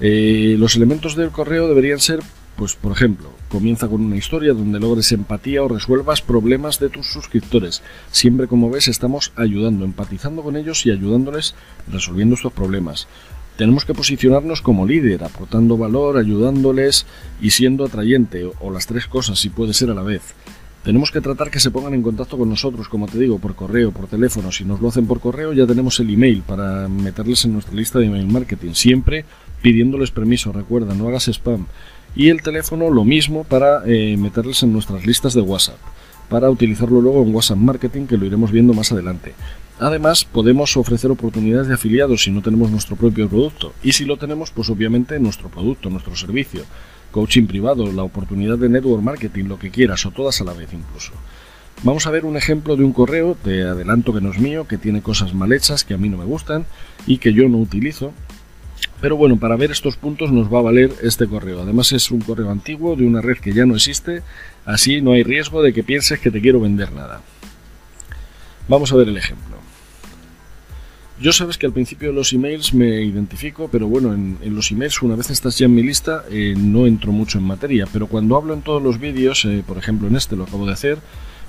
Eh, 0.00 0.56
los 0.58 0.76
elementos 0.76 1.16
del 1.16 1.30
correo 1.30 1.68
deberían 1.68 1.98
ser, 1.98 2.20
pues 2.56 2.74
por 2.74 2.92
ejemplo, 2.92 3.30
comienza 3.48 3.88
con 3.88 4.02
una 4.02 4.16
historia 4.16 4.52
donde 4.52 4.78
logres 4.78 5.10
empatía 5.12 5.62
o 5.62 5.68
resuelvas 5.68 6.22
problemas 6.22 6.78
de 6.78 6.88
tus 6.88 7.06
suscriptores. 7.06 7.82
Siempre, 8.10 8.46
como 8.46 8.70
ves, 8.70 8.88
estamos 8.88 9.32
ayudando, 9.36 9.84
empatizando 9.84 10.42
con 10.42 10.56
ellos 10.56 10.86
y 10.86 10.90
ayudándoles 10.90 11.54
resolviendo 11.90 12.36
sus 12.36 12.52
problemas. 12.52 13.08
Tenemos 13.56 13.86
que 13.86 13.94
posicionarnos 13.94 14.60
como 14.60 14.86
líder, 14.86 15.24
aportando 15.24 15.78
valor, 15.78 16.18
ayudándoles 16.18 17.06
y 17.40 17.50
siendo 17.50 17.86
atrayente, 17.86 18.44
o 18.60 18.70
las 18.70 18.86
tres 18.86 19.06
cosas 19.06 19.38
si 19.38 19.48
puede 19.48 19.72
ser 19.72 19.90
a 19.90 19.94
la 19.94 20.02
vez. 20.02 20.34
Tenemos 20.86 21.10
que 21.10 21.20
tratar 21.20 21.50
que 21.50 21.58
se 21.58 21.72
pongan 21.72 21.94
en 21.94 22.02
contacto 22.02 22.38
con 22.38 22.48
nosotros, 22.48 22.88
como 22.88 23.08
te 23.08 23.18
digo, 23.18 23.40
por 23.40 23.56
correo, 23.56 23.90
por 23.90 24.06
teléfono. 24.06 24.52
Si 24.52 24.64
nos 24.64 24.80
lo 24.80 24.86
hacen 24.86 25.08
por 25.08 25.18
correo, 25.18 25.52
ya 25.52 25.66
tenemos 25.66 25.98
el 25.98 26.14
email 26.14 26.42
para 26.46 26.86
meterles 26.86 27.44
en 27.44 27.54
nuestra 27.54 27.74
lista 27.74 27.98
de 27.98 28.06
email 28.06 28.28
marketing. 28.28 28.70
Siempre 28.74 29.24
pidiéndoles 29.62 30.12
permiso, 30.12 30.52
recuerda, 30.52 30.94
no 30.94 31.08
hagas 31.08 31.26
spam. 31.26 31.66
Y 32.14 32.28
el 32.28 32.40
teléfono, 32.40 32.88
lo 32.88 33.04
mismo 33.04 33.42
para 33.42 33.82
eh, 33.84 34.16
meterles 34.16 34.62
en 34.62 34.72
nuestras 34.72 35.04
listas 35.04 35.34
de 35.34 35.40
WhatsApp, 35.40 35.78
para 36.28 36.48
utilizarlo 36.50 37.00
luego 37.00 37.24
en 37.24 37.34
WhatsApp 37.34 37.58
Marketing, 37.58 38.06
que 38.06 38.16
lo 38.16 38.24
iremos 38.24 38.52
viendo 38.52 38.72
más 38.72 38.92
adelante. 38.92 39.34
Además, 39.80 40.24
podemos 40.24 40.76
ofrecer 40.76 41.10
oportunidades 41.10 41.66
de 41.66 41.74
afiliados 41.74 42.22
si 42.22 42.30
no 42.30 42.42
tenemos 42.42 42.70
nuestro 42.70 42.94
propio 42.94 43.28
producto. 43.28 43.72
Y 43.82 43.90
si 43.94 44.04
lo 44.04 44.18
tenemos, 44.18 44.52
pues 44.52 44.70
obviamente 44.70 45.18
nuestro 45.18 45.48
producto, 45.48 45.90
nuestro 45.90 46.14
servicio 46.14 46.62
coaching 47.16 47.46
privado, 47.46 47.90
la 47.90 48.02
oportunidad 48.02 48.58
de 48.58 48.68
network 48.68 49.02
marketing, 49.02 49.44
lo 49.44 49.58
que 49.58 49.70
quieras, 49.70 50.04
o 50.04 50.10
todas 50.10 50.38
a 50.42 50.44
la 50.44 50.52
vez 50.52 50.68
incluso. 50.74 51.12
Vamos 51.82 52.06
a 52.06 52.10
ver 52.10 52.26
un 52.26 52.36
ejemplo 52.36 52.76
de 52.76 52.84
un 52.84 52.92
correo, 52.92 53.34
te 53.42 53.62
adelanto 53.62 54.12
que 54.12 54.20
no 54.20 54.30
es 54.32 54.38
mío, 54.38 54.68
que 54.68 54.76
tiene 54.76 55.00
cosas 55.00 55.32
mal 55.32 55.50
hechas, 55.54 55.82
que 55.82 55.94
a 55.94 55.96
mí 55.96 56.10
no 56.10 56.18
me 56.18 56.26
gustan 56.26 56.66
y 57.06 57.16
que 57.16 57.32
yo 57.32 57.48
no 57.48 57.56
utilizo. 57.56 58.12
Pero 59.00 59.16
bueno, 59.16 59.38
para 59.38 59.56
ver 59.56 59.70
estos 59.70 59.96
puntos 59.96 60.30
nos 60.30 60.52
va 60.52 60.58
a 60.58 60.62
valer 60.68 60.92
este 61.02 61.26
correo. 61.26 61.62
Además 61.62 61.90
es 61.92 62.10
un 62.10 62.20
correo 62.20 62.50
antiguo 62.50 62.96
de 62.96 63.06
una 63.06 63.22
red 63.22 63.38
que 63.38 63.54
ya 63.54 63.64
no 63.64 63.76
existe, 63.76 64.20
así 64.66 65.00
no 65.00 65.12
hay 65.12 65.22
riesgo 65.22 65.62
de 65.62 65.72
que 65.72 65.82
pienses 65.82 66.18
que 66.18 66.30
te 66.30 66.42
quiero 66.42 66.60
vender 66.60 66.92
nada. 66.92 67.22
Vamos 68.68 68.92
a 68.92 68.96
ver 68.96 69.08
el 69.08 69.16
ejemplo. 69.16 69.56
Yo 71.18 71.32
sabes 71.32 71.56
que 71.56 71.64
al 71.64 71.72
principio 71.72 72.08
de 72.08 72.14
los 72.14 72.34
emails 72.34 72.74
me 72.74 73.00
identifico, 73.02 73.68
pero 73.72 73.88
bueno, 73.88 74.12
en, 74.12 74.38
los 74.54 74.70
emails 74.70 75.00
una 75.00 75.16
vez 75.16 75.30
estás 75.30 75.56
ya 75.58 75.64
en 75.64 75.74
mi 75.74 75.82
lista 75.82 76.24
eh, 76.30 76.54
no 76.56 76.86
entro 76.86 77.10
mucho 77.10 77.38
en 77.38 77.44
materia, 77.44 77.86
pero 77.90 78.06
cuando 78.06 78.36
hablo 78.36 78.52
en 78.52 78.60
todos 78.60 78.82
los 78.82 79.00
vídeos, 79.00 79.46
eh, 79.46 79.64
por 79.66 79.78
ejemplo 79.78 80.08
en 80.08 80.16
este 80.16 80.36
lo 80.36 80.44
acabo 80.44 80.66
de 80.66 80.74
hacer, 80.74 80.98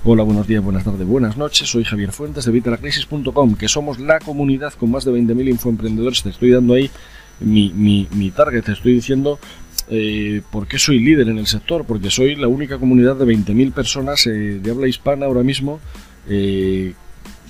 hola, 0.04 0.22
buenos 0.22 0.46
días, 0.46 0.64
buenas 0.64 0.84
tardes, 0.84 1.06
buenas 1.06 1.36
noches, 1.36 1.68
soy 1.68 1.84
Javier 1.84 2.12
Fuentes 2.12 2.46
de 2.46 2.52
Vitalacrisis.com, 2.52 3.56
que 3.56 3.68
somos 3.68 3.98
la 3.98 4.20
comunidad 4.20 4.72
con 4.72 4.90
más 4.90 5.04
de 5.04 5.12
20.000 5.12 5.50
infoemprendedores, 5.50 6.22
te 6.22 6.30
estoy 6.30 6.50
dando 6.50 6.72
ahí 6.72 6.90
mi, 7.38 7.68
mi, 7.68 8.08
mi 8.12 8.30
target, 8.30 8.64
te 8.64 8.72
estoy 8.72 8.94
diciendo 8.94 9.38
eh, 9.90 10.40
por 10.50 10.66
qué 10.66 10.78
soy 10.78 10.98
líder 10.98 11.28
en 11.28 11.36
el 11.36 11.46
sector, 11.46 11.84
porque 11.84 12.08
soy 12.08 12.36
la 12.36 12.48
única 12.48 12.78
comunidad 12.78 13.16
de 13.16 13.26
20.000 13.26 13.72
personas 13.72 14.24
de 14.24 14.70
habla 14.70 14.88
hispana 14.88 15.26
ahora 15.26 15.42
mismo 15.42 15.78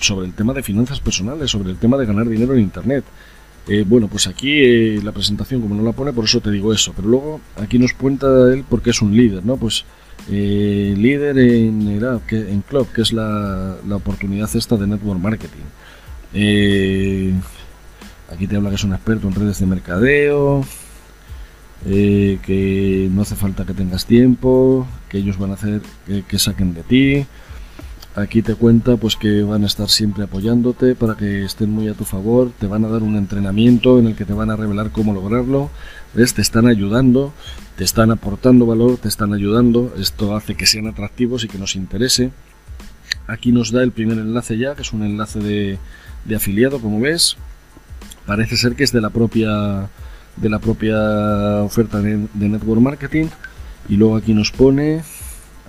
sobre 0.00 0.26
el 0.26 0.34
tema 0.34 0.52
de 0.52 0.62
finanzas 0.62 1.00
personales, 1.00 1.50
sobre 1.50 1.70
el 1.70 1.76
tema 1.76 1.96
de 1.96 2.06
ganar 2.06 2.28
dinero 2.28 2.54
en 2.54 2.60
Internet. 2.60 3.04
Eh, 3.68 3.84
bueno, 3.86 4.08
pues 4.08 4.26
aquí 4.26 4.60
eh, 4.62 5.00
la 5.02 5.12
presentación 5.12 5.60
como 5.60 5.74
no 5.74 5.82
la 5.82 5.92
pone, 5.92 6.12
por 6.14 6.24
eso 6.24 6.40
te 6.40 6.50
digo 6.50 6.72
eso. 6.72 6.94
Pero 6.96 7.08
luego 7.08 7.40
aquí 7.56 7.78
nos 7.78 7.92
cuenta 7.92 8.26
él 8.52 8.64
porque 8.68 8.90
es 8.90 9.02
un 9.02 9.14
líder, 9.14 9.44
¿no? 9.44 9.58
Pues 9.58 9.84
eh, 10.30 10.94
líder 10.96 11.38
en, 11.38 11.86
el 11.86 12.20
que, 12.26 12.50
en 12.50 12.62
Club, 12.62 12.88
que 12.92 13.02
es 13.02 13.12
la, 13.12 13.76
la, 13.86 13.96
oportunidad 13.96 14.48
esta 14.56 14.76
de 14.76 14.86
Network 14.86 15.20
Marketing. 15.20 15.64
aquí 18.32 18.46
te 18.46 18.56
habla 18.56 18.70
que 18.70 18.76
es 18.76 18.84
un 18.84 18.94
experto 18.94 19.28
en 19.28 19.34
redes 19.34 19.60
de 19.60 19.66
mercadeo, 19.66 20.64
que 21.84 23.08
no 23.12 23.22
hace 23.22 23.36
falta 23.36 23.66
que 23.66 23.74
tengas 23.74 24.06
tiempo, 24.06 24.86
que 25.10 25.18
ellos 25.18 25.38
van 25.38 25.50
a 25.50 25.54
hacer 25.54 25.82
que 26.26 26.38
saquen 26.38 26.72
de 26.72 26.82
ti. 26.82 27.26
Aquí 28.18 28.42
te 28.42 28.56
cuenta 28.56 28.96
pues 28.96 29.14
que 29.14 29.42
van 29.42 29.62
a 29.62 29.68
estar 29.68 29.88
siempre 29.88 30.24
apoyándote 30.24 30.96
para 30.96 31.14
que 31.14 31.44
estén 31.44 31.70
muy 31.70 31.86
a 31.86 31.94
tu 31.94 32.04
favor, 32.04 32.50
te 32.58 32.66
van 32.66 32.84
a 32.84 32.88
dar 32.88 33.04
un 33.04 33.14
entrenamiento 33.14 34.00
en 34.00 34.08
el 34.08 34.16
que 34.16 34.24
te 34.24 34.32
van 34.32 34.50
a 34.50 34.56
revelar 34.56 34.90
cómo 34.90 35.14
lograrlo, 35.14 35.70
¿ves? 36.14 36.34
Te 36.34 36.42
están 36.42 36.66
ayudando, 36.66 37.32
te 37.76 37.84
están 37.84 38.10
aportando 38.10 38.66
valor, 38.66 38.96
te 38.96 39.06
están 39.06 39.34
ayudando, 39.34 39.94
esto 39.96 40.34
hace 40.34 40.56
que 40.56 40.66
sean 40.66 40.88
atractivos 40.88 41.44
y 41.44 41.48
que 41.48 41.58
nos 41.58 41.76
interese. 41.76 42.32
Aquí 43.28 43.52
nos 43.52 43.70
da 43.70 43.84
el 43.84 43.92
primer 43.92 44.18
enlace 44.18 44.58
ya, 44.58 44.74
que 44.74 44.82
es 44.82 44.92
un 44.92 45.04
enlace 45.04 45.38
de, 45.38 45.78
afiliado, 46.34 46.80
como 46.80 46.98
ves. 46.98 47.36
Parece 48.26 48.56
ser 48.56 48.74
que 48.74 48.82
es 48.82 48.90
de 48.90 49.00
la 49.00 49.10
propia 49.10 49.90
de 50.34 50.48
la 50.48 50.58
propia 50.58 51.62
oferta 51.62 52.00
de, 52.00 52.26
de 52.34 52.48
Network 52.48 52.80
Marketing. 52.80 53.26
Y 53.88 53.94
luego 53.94 54.16
aquí 54.16 54.34
nos 54.34 54.50
pone, 54.50 55.02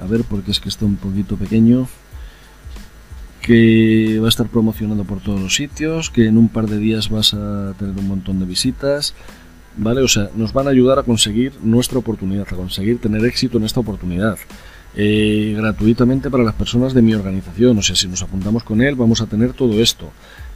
a 0.01 0.08
ver, 0.08 0.24
porque 0.24 0.50
es 0.50 0.60
que 0.60 0.70
está 0.70 0.86
un 0.86 0.96
poquito 0.96 1.38
pequeño 1.38 1.88
que 3.50 4.20
va 4.20 4.27
a 4.27 4.29
estar 4.29 4.46
promocionado 4.46 5.06
por 5.06 5.22
todos 5.22 5.41
los 5.41 5.56
sitios, 5.56 6.12
que 6.12 6.27
en 6.27 6.38
un 6.38 6.50
par 6.50 6.68
de 6.68 6.77
días 6.77 7.10
vas 7.10 7.34
a 7.34 7.74
tener 7.79 7.98
un 7.98 8.08
montón 8.08 8.39
de 8.39 8.46
visitas, 8.46 9.15
¿vale? 9.75 10.01
O 10.01 10.08
sea, 10.08 10.29
nos 10.36 10.53
van 10.53 10.68
a 10.68 10.70
ayudar 10.70 11.00
a 11.00 11.03
conseguir 11.03 11.53
nuestra 11.63 11.98
oportunidad, 11.98 12.46
a 12.48 12.56
conseguir 12.56 13.01
tener 13.01 13.25
éxito 13.25 13.58
en 13.58 13.63
esta 13.63 13.79
oportunidad. 13.79 14.38
Eh, 14.96 15.56
gratuitamente 15.58 16.29
para 16.29 16.44
las 16.44 16.53
personas 16.53 16.94
de 16.94 17.01
mi 17.01 17.15
organización, 17.15 17.75
o 17.75 17.82
sea, 17.82 17.96
si 17.96 18.08
nos 18.08 18.22
apuntamos 18.22 18.63
con 18.63 18.84
él 18.84 18.94
vamos 18.94 19.20
a 19.20 19.25
tener 19.25 19.53
todo 19.53 19.82
esto. 19.82 20.12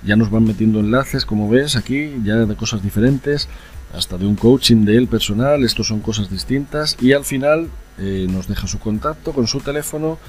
Ya 0.05 0.15
nos 0.15 0.29
van 0.29 0.43
metiendo 0.43 0.79
enlaces, 0.79 1.25
como 1.25 1.49
ves 1.49 1.75
aquí, 1.75 2.11
ya 2.23 2.45
de 2.45 2.55
cosas 2.55 2.83
diferentes, 2.83 3.49
hasta 3.91 4.19
de 4.19 4.27
un 4.27 4.35
coaching 4.35 4.85
de 4.85 4.97
él 4.97 5.07
personal, 5.07 5.63
estos 5.63 5.87
son 5.87 5.99
cosas 6.01 6.29
distintas 6.29 6.95
y 7.01 7.13
al 7.13 7.25
final 7.25 7.69
eh, 7.97 8.27
nos 8.29 8.47
deja 8.47 8.67
su 8.67 8.77
contacto 8.77 9.31
con 9.33 9.47
su 9.47 9.61
teléfono 9.61 10.19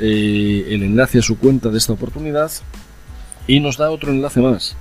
eh, 0.00 0.66
el 0.70 0.82
enlace 0.82 1.18
a 1.18 1.22
su 1.22 1.38
cuenta 1.38 1.70
de 1.70 1.78
esta 1.78 1.92
oportunidad 1.92 2.50
y 3.46 3.60
nos 3.60 3.76
da 3.76 3.90
otro 3.90 4.12
enlace 4.12 4.40
más. 4.40 4.76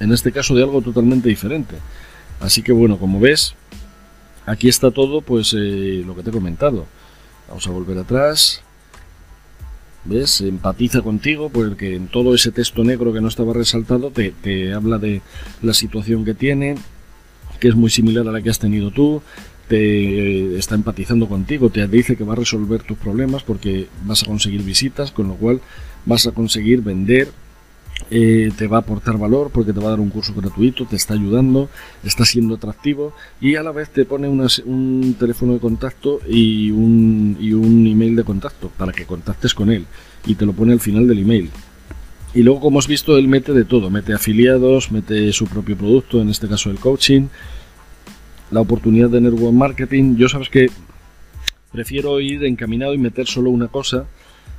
En 0.00 0.12
este 0.12 0.32
caso 0.32 0.54
de 0.54 0.62
algo 0.62 0.82
totalmente 0.82 1.28
diferente. 1.28 1.76
Así 2.40 2.62
que 2.62 2.72
bueno, 2.72 2.98
como 2.98 3.20
ves, 3.20 3.54
aquí 4.46 4.68
está 4.68 4.90
todo, 4.90 5.20
pues 5.20 5.54
eh, 5.56 6.02
lo 6.04 6.16
que 6.16 6.22
te 6.22 6.30
he 6.30 6.32
comentado. 6.32 6.86
Vamos 7.48 7.66
a 7.66 7.70
volver 7.70 7.98
atrás. 7.98 8.62
¿Ves? 10.04 10.40
Empatiza 10.40 11.00
contigo 11.02 11.48
porque 11.48 11.94
en 11.94 12.08
todo 12.08 12.34
ese 12.34 12.50
texto 12.50 12.82
negro 12.82 13.12
que 13.12 13.20
no 13.20 13.28
estaba 13.28 13.52
resaltado 13.52 14.10
te, 14.10 14.32
te 14.32 14.72
habla 14.72 14.98
de 14.98 15.22
la 15.62 15.74
situación 15.74 16.24
que 16.24 16.34
tiene, 16.34 16.74
que 17.60 17.68
es 17.68 17.76
muy 17.76 17.90
similar 17.90 18.26
a 18.26 18.32
la 18.32 18.42
que 18.42 18.50
has 18.50 18.58
tenido 18.58 18.90
tú, 18.90 19.22
te 19.68 20.56
está 20.56 20.74
empatizando 20.74 21.28
contigo, 21.28 21.70
te 21.70 21.86
dice 21.88 22.16
que 22.16 22.24
va 22.24 22.34
a 22.34 22.36
resolver 22.36 22.82
tus 22.82 22.98
problemas 22.98 23.42
porque 23.42 23.88
vas 24.04 24.22
a 24.22 24.26
conseguir 24.26 24.62
visitas, 24.62 25.12
con 25.12 25.28
lo 25.28 25.34
cual 25.34 25.60
vas 26.04 26.26
a 26.26 26.32
conseguir 26.32 26.82
vender, 26.82 27.28
eh, 28.10 28.50
te 28.56 28.66
va 28.66 28.78
a 28.78 28.80
aportar 28.80 29.16
valor 29.16 29.50
porque 29.50 29.72
te 29.72 29.80
va 29.80 29.86
a 29.86 29.90
dar 29.90 30.00
un 30.00 30.10
curso 30.10 30.34
gratuito, 30.34 30.86
te 30.86 30.96
está 30.96 31.14
ayudando, 31.14 31.70
está 32.04 32.24
siendo 32.24 32.56
atractivo 32.56 33.14
y 33.40 33.56
a 33.56 33.62
la 33.62 33.72
vez 33.72 33.90
te 33.90 34.04
pone 34.04 34.28
un 34.28 35.16
teléfono 35.18 35.54
de 35.54 35.60
contacto 35.60 36.20
y 36.28 36.70
un, 36.70 37.36
y 37.40 37.52
un 37.52 37.86
email 37.86 38.16
de 38.16 38.24
contacto 38.24 38.70
para 38.76 38.92
que 38.92 39.06
contactes 39.06 39.54
con 39.54 39.70
él 39.70 39.86
y 40.26 40.34
te 40.34 40.44
lo 40.44 40.52
pone 40.52 40.72
al 40.72 40.80
final 40.80 41.06
del 41.06 41.20
email. 41.20 41.50
Y 42.34 42.42
luego, 42.42 42.60
como 42.60 42.78
has 42.78 42.86
visto, 42.86 43.18
él 43.18 43.28
mete 43.28 43.52
de 43.52 43.64
todo, 43.64 43.90
mete 43.90 44.14
afiliados, 44.14 44.90
mete 44.90 45.32
su 45.32 45.46
propio 45.46 45.76
producto, 45.76 46.20
en 46.20 46.30
este 46.30 46.48
caso 46.48 46.70
el 46.70 46.78
coaching, 46.78 47.28
la 48.52 48.60
oportunidad 48.60 49.10
de 49.10 49.20
network 49.20 49.54
marketing. 49.54 50.16
Yo 50.16 50.28
sabes 50.28 50.48
que 50.48 50.70
prefiero 51.72 52.20
ir 52.20 52.44
encaminado 52.44 52.94
y 52.94 52.98
meter 52.98 53.26
solo 53.26 53.50
una 53.50 53.68
cosa, 53.68 54.04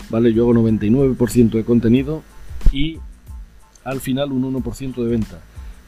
¿vale? 0.10 0.34
Yo 0.34 0.44
hago 0.44 0.54
99% 0.54 1.52
de 1.52 1.64
contenido 1.64 2.24
y 2.72 2.98
al 3.86 4.02
final 4.02 4.32
un 4.32 4.54
1% 4.54 4.96
de 4.96 5.10
venta. 5.10 5.40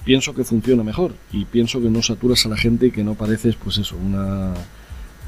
Pienso 0.06 0.36
que 0.36 0.44
funciona 0.44 0.84
mejor 0.84 1.16
y 1.34 1.46
pienso 1.46 1.82
que 1.82 1.90
no 1.90 2.02
saturas 2.04 2.46
a 2.46 2.50
la 2.50 2.58
gente 2.58 2.88
y 2.88 2.92
que 2.92 3.04
no 3.04 3.16
pareces, 3.16 3.56
pues 3.56 3.80
eso, 3.80 3.98
una, 3.98 4.54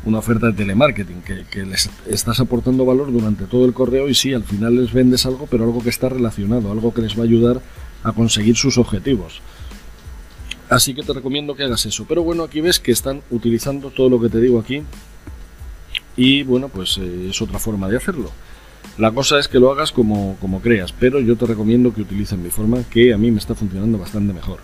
una 0.05 0.19
oferta 0.19 0.47
de 0.47 0.53
telemarketing, 0.53 1.21
que, 1.23 1.45
que, 1.49 1.65
les 1.65 1.89
estás 2.07 2.39
aportando 2.39 2.85
valor 2.85 3.11
durante 3.11 3.45
todo 3.45 3.65
el 3.65 3.73
correo 3.73 4.07
y 4.07 4.13
sí, 4.13 4.33
al 4.33 4.43
final 4.43 4.75
les 4.75 4.93
vendes 4.93 5.25
algo, 5.25 5.47
pero 5.49 5.63
algo 5.63 5.81
que 5.81 5.89
está 5.89 6.09
relacionado, 6.09 6.71
algo 6.71 6.93
que 6.93 7.01
les 7.01 7.17
va 7.17 7.23
a 7.23 7.25
ayudar 7.25 7.59
a 8.03 8.11
conseguir 8.11 8.55
sus 8.55 8.77
objetivos. 8.77 9.41
Así 10.69 10.93
que 10.93 11.03
te 11.03 11.13
recomiendo 11.13 11.55
que 11.55 11.63
hagas 11.63 11.85
eso. 11.85 12.05
Pero 12.07 12.23
bueno, 12.23 12.43
aquí 12.43 12.61
ves 12.61 12.79
que 12.79 12.91
están 12.91 13.21
utilizando 13.29 13.89
todo 13.89 14.09
lo 14.09 14.19
que 14.19 14.29
te 14.29 14.39
digo 14.39 14.59
aquí. 14.59 14.83
Y 16.15 16.43
bueno, 16.43 16.69
pues 16.69 16.97
eh, 16.97 17.27
es 17.29 17.41
otra 17.41 17.59
forma 17.59 17.87
de 17.87 17.97
hacerlo. 17.97 18.31
La 18.97 19.11
cosa 19.11 19.39
es 19.39 19.47
que 19.47 19.59
lo 19.59 19.71
hagas 19.71 19.91
como, 19.91 20.37
como 20.41 20.61
creas, 20.61 20.91
pero 20.91 21.19
yo 21.19 21.35
te 21.35 21.45
recomiendo 21.45 21.93
que 21.93 22.01
utilices 22.01 22.37
mi 22.37 22.49
forma, 22.49 22.83
que 22.89 23.13
a 23.13 23.17
mí 23.17 23.29
me 23.29 23.37
está 23.37 23.53
funcionando 23.53 23.99
bastante 23.99 24.33
mejor. 24.33 24.59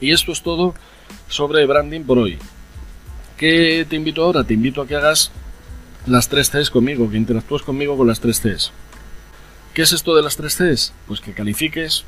Y 0.00 0.12
esto 0.12 0.32
es 0.32 0.42
todo 0.42 0.74
sobre 1.28 1.64
branding 1.64 2.02
por 2.02 2.18
hoy. 2.18 2.38
¿Qué 3.38 3.86
te 3.88 3.96
invito 3.96 4.22
ahora? 4.22 4.44
Te 4.44 4.52
invito 4.52 4.82
a 4.82 4.86
que 4.86 4.94
hagas 4.94 5.30
las 6.06 6.28
3 6.28 6.50
Cs 6.50 6.70
conmigo, 6.70 7.10
que 7.10 7.16
interactúes 7.16 7.62
conmigo 7.62 7.96
con 7.96 8.06
las 8.06 8.20
3 8.20 8.38
Cs. 8.38 8.72
¿Qué 9.72 9.82
es 9.82 9.92
esto 9.92 10.14
de 10.14 10.22
las 10.22 10.36
3 10.36 10.54
Cs? 10.54 10.92
Pues 11.06 11.20
que 11.20 11.32
califiques 11.32 12.04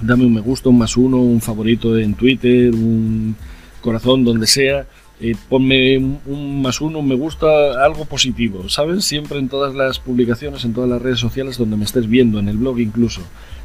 dame 0.00 0.24
un 0.24 0.34
me 0.34 0.40
gusta, 0.40 0.68
un 0.68 0.78
más 0.78 0.96
uno, 0.96 1.18
un 1.18 1.40
favorito 1.40 1.96
en 1.96 2.14
Twitter, 2.14 2.74
un 2.74 3.36
corazón, 3.80 4.24
donde 4.24 4.46
sea. 4.46 4.86
Eh, 5.20 5.34
ponme 5.48 5.98
un, 5.98 6.62
más 6.62 6.80
uno, 6.80 7.00
un 7.00 7.08
me 7.08 7.16
gusta, 7.16 7.84
algo 7.84 8.04
positivo, 8.04 8.68
¿sabes? 8.68 9.04
Siempre 9.04 9.38
en 9.38 9.48
todas 9.48 9.74
las 9.74 9.98
publicaciones, 9.98 10.64
en 10.64 10.74
todas 10.74 10.88
las 10.88 11.02
redes 11.02 11.18
sociales 11.18 11.58
donde 11.58 11.76
me 11.76 11.84
estés 11.84 12.08
viendo, 12.08 12.38
en 12.38 12.48
el 12.48 12.56
blog 12.56 12.78
incluso. 12.78 13.22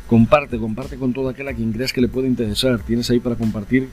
Comparte, 0.07 0.57
comparte 0.57 0.97
con 0.97 1.13
todo 1.13 1.29
aquel 1.29 1.47
a 1.47 1.53
quien 1.53 1.71
creas 1.71 1.93
que 1.93 2.01
le 2.01 2.07
puede 2.07 2.27
interesar. 2.27 2.79
Tienes 2.79 3.09
ahí 3.11 3.19
para 3.19 3.35
compartir 3.35 3.89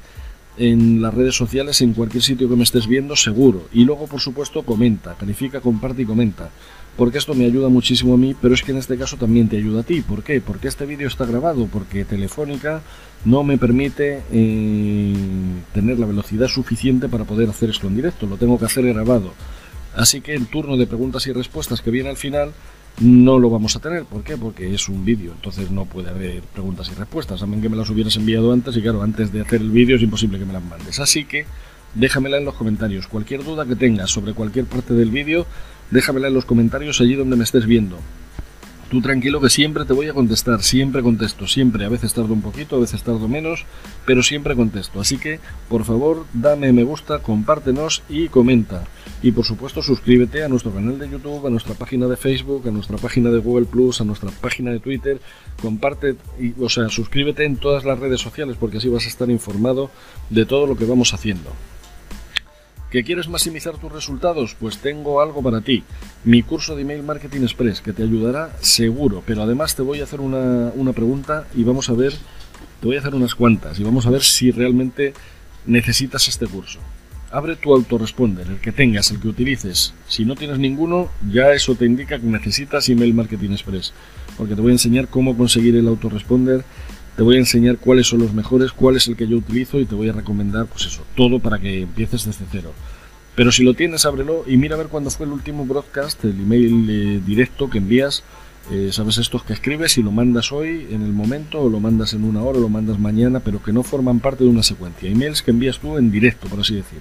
en 0.56 1.00
las 1.00 1.14
redes 1.14 1.34
sociales, 1.34 1.80
en 1.82 1.92
cualquier 1.92 2.22
sitio 2.22 2.48
que 2.48 2.56
me 2.56 2.62
estés 2.62 2.86
viendo, 2.86 3.14
seguro. 3.14 3.68
Y 3.72 3.84
luego, 3.84 4.06
por 4.06 4.20
supuesto, 4.20 4.62
comenta, 4.62 5.14
califica, 5.14 5.60
comparte 5.60 6.02
y 6.02 6.06
comenta 6.06 6.50
porque 6.96 7.18
esto 7.18 7.34
me 7.34 7.44
ayuda 7.44 7.68
muchísimo 7.68 8.14
a 8.14 8.16
mí, 8.16 8.34
pero 8.40 8.54
es 8.54 8.62
que 8.62 8.72
en 8.72 8.78
este 8.78 8.98
caso 8.98 9.16
también 9.16 9.48
te 9.48 9.56
ayuda 9.56 9.80
a 9.80 9.84
ti. 9.84 10.00
¿Por 10.02 10.22
qué? 10.22 10.40
Porque 10.40 10.68
este 10.68 10.86
vídeo 10.86 11.08
está 11.08 11.24
grabado, 11.24 11.66
porque 11.66 12.04
Telefónica 12.04 12.82
no 13.24 13.42
me 13.42 13.58
permite 13.58 14.22
eh, 14.32 15.14
tener 15.72 15.98
la 15.98 16.06
velocidad 16.06 16.48
suficiente 16.48 17.08
para 17.08 17.24
poder 17.24 17.48
hacer 17.48 17.70
esto 17.70 17.86
en 17.86 17.96
directo, 17.96 18.26
lo 18.26 18.36
tengo 18.36 18.58
que 18.58 18.66
hacer 18.66 18.84
grabado. 18.86 19.32
Así 19.94 20.20
que 20.20 20.34
el 20.34 20.46
turno 20.46 20.76
de 20.76 20.86
preguntas 20.86 21.26
y 21.26 21.32
respuestas 21.32 21.82
que 21.82 21.90
viene 21.90 22.10
al 22.10 22.16
final 22.16 22.52
no 23.00 23.38
lo 23.38 23.50
vamos 23.50 23.76
a 23.76 23.80
tener. 23.80 24.04
¿Por 24.04 24.22
qué? 24.22 24.36
Porque 24.36 24.72
es 24.74 24.88
un 24.88 25.04
vídeo, 25.04 25.32
entonces 25.32 25.70
no 25.70 25.84
puede 25.84 26.10
haber 26.10 26.42
preguntas 26.42 26.90
y 26.90 26.94
respuestas. 26.94 27.40
También 27.40 27.62
que 27.62 27.68
me 27.68 27.76
las 27.76 27.88
hubieras 27.90 28.16
enviado 28.16 28.52
antes 28.52 28.76
y 28.76 28.82
claro, 28.82 29.02
antes 29.02 29.32
de 29.32 29.40
hacer 29.40 29.60
el 29.60 29.70
vídeo 29.70 29.96
es 29.96 30.02
imposible 30.02 30.38
que 30.38 30.44
me 30.44 30.52
las 30.52 30.62
mandes. 30.62 31.00
Así 31.00 31.24
que 31.24 31.46
déjamela 31.94 32.38
en 32.38 32.44
los 32.44 32.54
comentarios. 32.54 33.06
Cualquier 33.08 33.44
duda 33.44 33.66
que 33.66 33.76
tengas 33.76 34.10
sobre 34.10 34.34
cualquier 34.34 34.66
parte 34.66 34.94
del 34.94 35.10
vídeo, 35.10 35.46
déjamela 35.90 36.28
en 36.28 36.34
los 36.34 36.44
comentarios 36.44 37.00
allí 37.00 37.14
donde 37.14 37.36
me 37.36 37.44
estés 37.44 37.66
viendo. 37.66 37.98
Tú 38.90 39.00
tranquilo 39.00 39.40
que 39.40 39.50
siempre 39.50 39.84
te 39.84 39.92
voy 39.92 40.08
a 40.08 40.12
contestar, 40.12 40.64
siempre 40.64 41.00
contesto, 41.00 41.46
siempre. 41.46 41.84
A 41.84 41.88
veces 41.88 42.12
tardo 42.12 42.34
un 42.34 42.42
poquito, 42.42 42.74
a 42.74 42.80
veces 42.80 43.04
tardo 43.04 43.28
menos, 43.28 43.64
pero 44.04 44.20
siempre 44.20 44.56
contesto. 44.56 45.00
Así 45.00 45.16
que, 45.16 45.38
por 45.68 45.84
favor, 45.84 46.26
dame 46.32 46.72
me 46.72 46.82
gusta, 46.82 47.20
compártenos 47.20 48.02
y 48.08 48.26
comenta. 48.26 48.82
Y 49.22 49.30
por 49.30 49.44
supuesto, 49.44 49.80
suscríbete 49.80 50.42
a 50.42 50.48
nuestro 50.48 50.72
canal 50.72 50.98
de 50.98 51.08
YouTube, 51.08 51.46
a 51.46 51.50
nuestra 51.50 51.74
página 51.74 52.08
de 52.08 52.16
Facebook, 52.16 52.66
a 52.66 52.72
nuestra 52.72 52.96
página 52.96 53.30
de 53.30 53.38
Google 53.38 53.66
Plus, 53.66 54.00
a 54.00 54.04
nuestra 54.04 54.32
página 54.32 54.72
de 54.72 54.80
Twitter. 54.80 55.20
Comparte, 55.62 56.16
y, 56.40 56.60
o 56.60 56.68
sea, 56.68 56.88
suscríbete 56.88 57.44
en 57.44 57.58
todas 57.58 57.84
las 57.84 57.96
redes 57.96 58.20
sociales 58.20 58.56
porque 58.58 58.78
así 58.78 58.88
vas 58.88 59.04
a 59.04 59.08
estar 59.08 59.30
informado 59.30 59.92
de 60.30 60.46
todo 60.46 60.66
lo 60.66 60.76
que 60.76 60.86
vamos 60.86 61.14
haciendo. 61.14 61.52
¿Que 62.90 63.04
quieres 63.04 63.28
maximizar 63.28 63.78
tus 63.78 63.92
resultados? 63.92 64.56
Pues 64.58 64.78
tengo 64.78 65.20
algo 65.20 65.44
para 65.44 65.60
ti. 65.60 65.84
Mi 66.24 66.42
curso 66.42 66.74
de 66.74 66.82
Email 66.82 67.04
Marketing 67.04 67.42
Express, 67.42 67.80
que 67.80 67.92
te 67.92 68.02
ayudará 68.02 68.56
seguro. 68.60 69.22
Pero 69.24 69.44
además 69.44 69.76
te 69.76 69.82
voy 69.82 70.00
a 70.00 70.04
hacer 70.04 70.20
una, 70.20 70.72
una 70.74 70.92
pregunta 70.92 71.46
y 71.54 71.62
vamos 71.62 71.88
a 71.88 71.92
ver, 71.92 72.12
te 72.80 72.86
voy 72.88 72.96
a 72.96 72.98
hacer 72.98 73.14
unas 73.14 73.36
cuantas 73.36 73.78
y 73.78 73.84
vamos 73.84 74.06
a 74.06 74.10
ver 74.10 74.22
si 74.22 74.50
realmente 74.50 75.14
necesitas 75.66 76.26
este 76.26 76.48
curso. 76.48 76.80
Abre 77.30 77.54
tu 77.54 77.72
autoresponder, 77.72 78.48
el 78.48 78.58
que 78.58 78.72
tengas, 78.72 79.12
el 79.12 79.20
que 79.20 79.28
utilices. 79.28 79.94
Si 80.08 80.24
no 80.24 80.34
tienes 80.34 80.58
ninguno, 80.58 81.10
ya 81.30 81.52
eso 81.52 81.76
te 81.76 81.86
indica 81.86 82.18
que 82.18 82.26
necesitas 82.26 82.88
Email 82.88 83.14
Marketing 83.14 83.50
Express. 83.50 83.92
Porque 84.36 84.56
te 84.56 84.62
voy 84.62 84.70
a 84.70 84.74
enseñar 84.74 85.06
cómo 85.06 85.36
conseguir 85.36 85.76
el 85.76 85.86
autoresponder 85.86 86.64
te 87.20 87.24
voy 87.24 87.36
a 87.36 87.40
enseñar 87.40 87.76
cuáles 87.76 88.06
son 88.06 88.20
los 88.20 88.32
mejores, 88.32 88.72
cuál 88.72 88.96
es 88.96 89.06
el 89.06 89.14
que 89.14 89.28
yo 89.28 89.36
utilizo 89.36 89.78
y 89.78 89.84
te 89.84 89.94
voy 89.94 90.08
a 90.08 90.12
recomendar, 90.14 90.64
pues 90.64 90.86
eso, 90.86 91.02
todo 91.14 91.38
para 91.38 91.58
que 91.58 91.82
empieces 91.82 92.24
desde 92.24 92.46
cero. 92.50 92.72
Pero 93.34 93.52
si 93.52 93.62
lo 93.62 93.74
tienes, 93.74 94.06
ábrelo 94.06 94.44
y 94.46 94.56
mira 94.56 94.74
a 94.74 94.78
ver 94.78 94.86
cuándo 94.86 95.10
fue 95.10 95.26
el 95.26 95.32
último 95.32 95.66
broadcast, 95.66 96.24
el 96.24 96.40
email 96.40 96.88
eh, 96.88 97.20
directo 97.26 97.68
que 97.68 97.76
envías. 97.76 98.24
Eh, 98.70 98.88
Sabes 98.90 99.18
estos 99.18 99.42
que 99.42 99.52
escribes 99.52 99.98
y 99.98 100.02
lo 100.02 100.12
mandas 100.12 100.50
hoy 100.50 100.86
en 100.90 101.02
el 101.02 101.12
momento, 101.12 101.60
o 101.60 101.68
lo 101.68 101.78
mandas 101.78 102.14
en 102.14 102.24
una 102.24 102.40
hora, 102.40 102.56
o 102.56 102.62
lo 102.62 102.70
mandas 102.70 102.98
mañana, 102.98 103.40
pero 103.40 103.62
que 103.62 103.74
no 103.74 103.82
forman 103.82 104.20
parte 104.20 104.44
de 104.44 104.48
una 104.48 104.62
secuencia. 104.62 105.10
Emails 105.10 105.42
que 105.42 105.50
envías 105.50 105.78
tú 105.78 105.98
en 105.98 106.10
directo, 106.10 106.48
por 106.48 106.60
así 106.60 106.76
decir. 106.76 107.00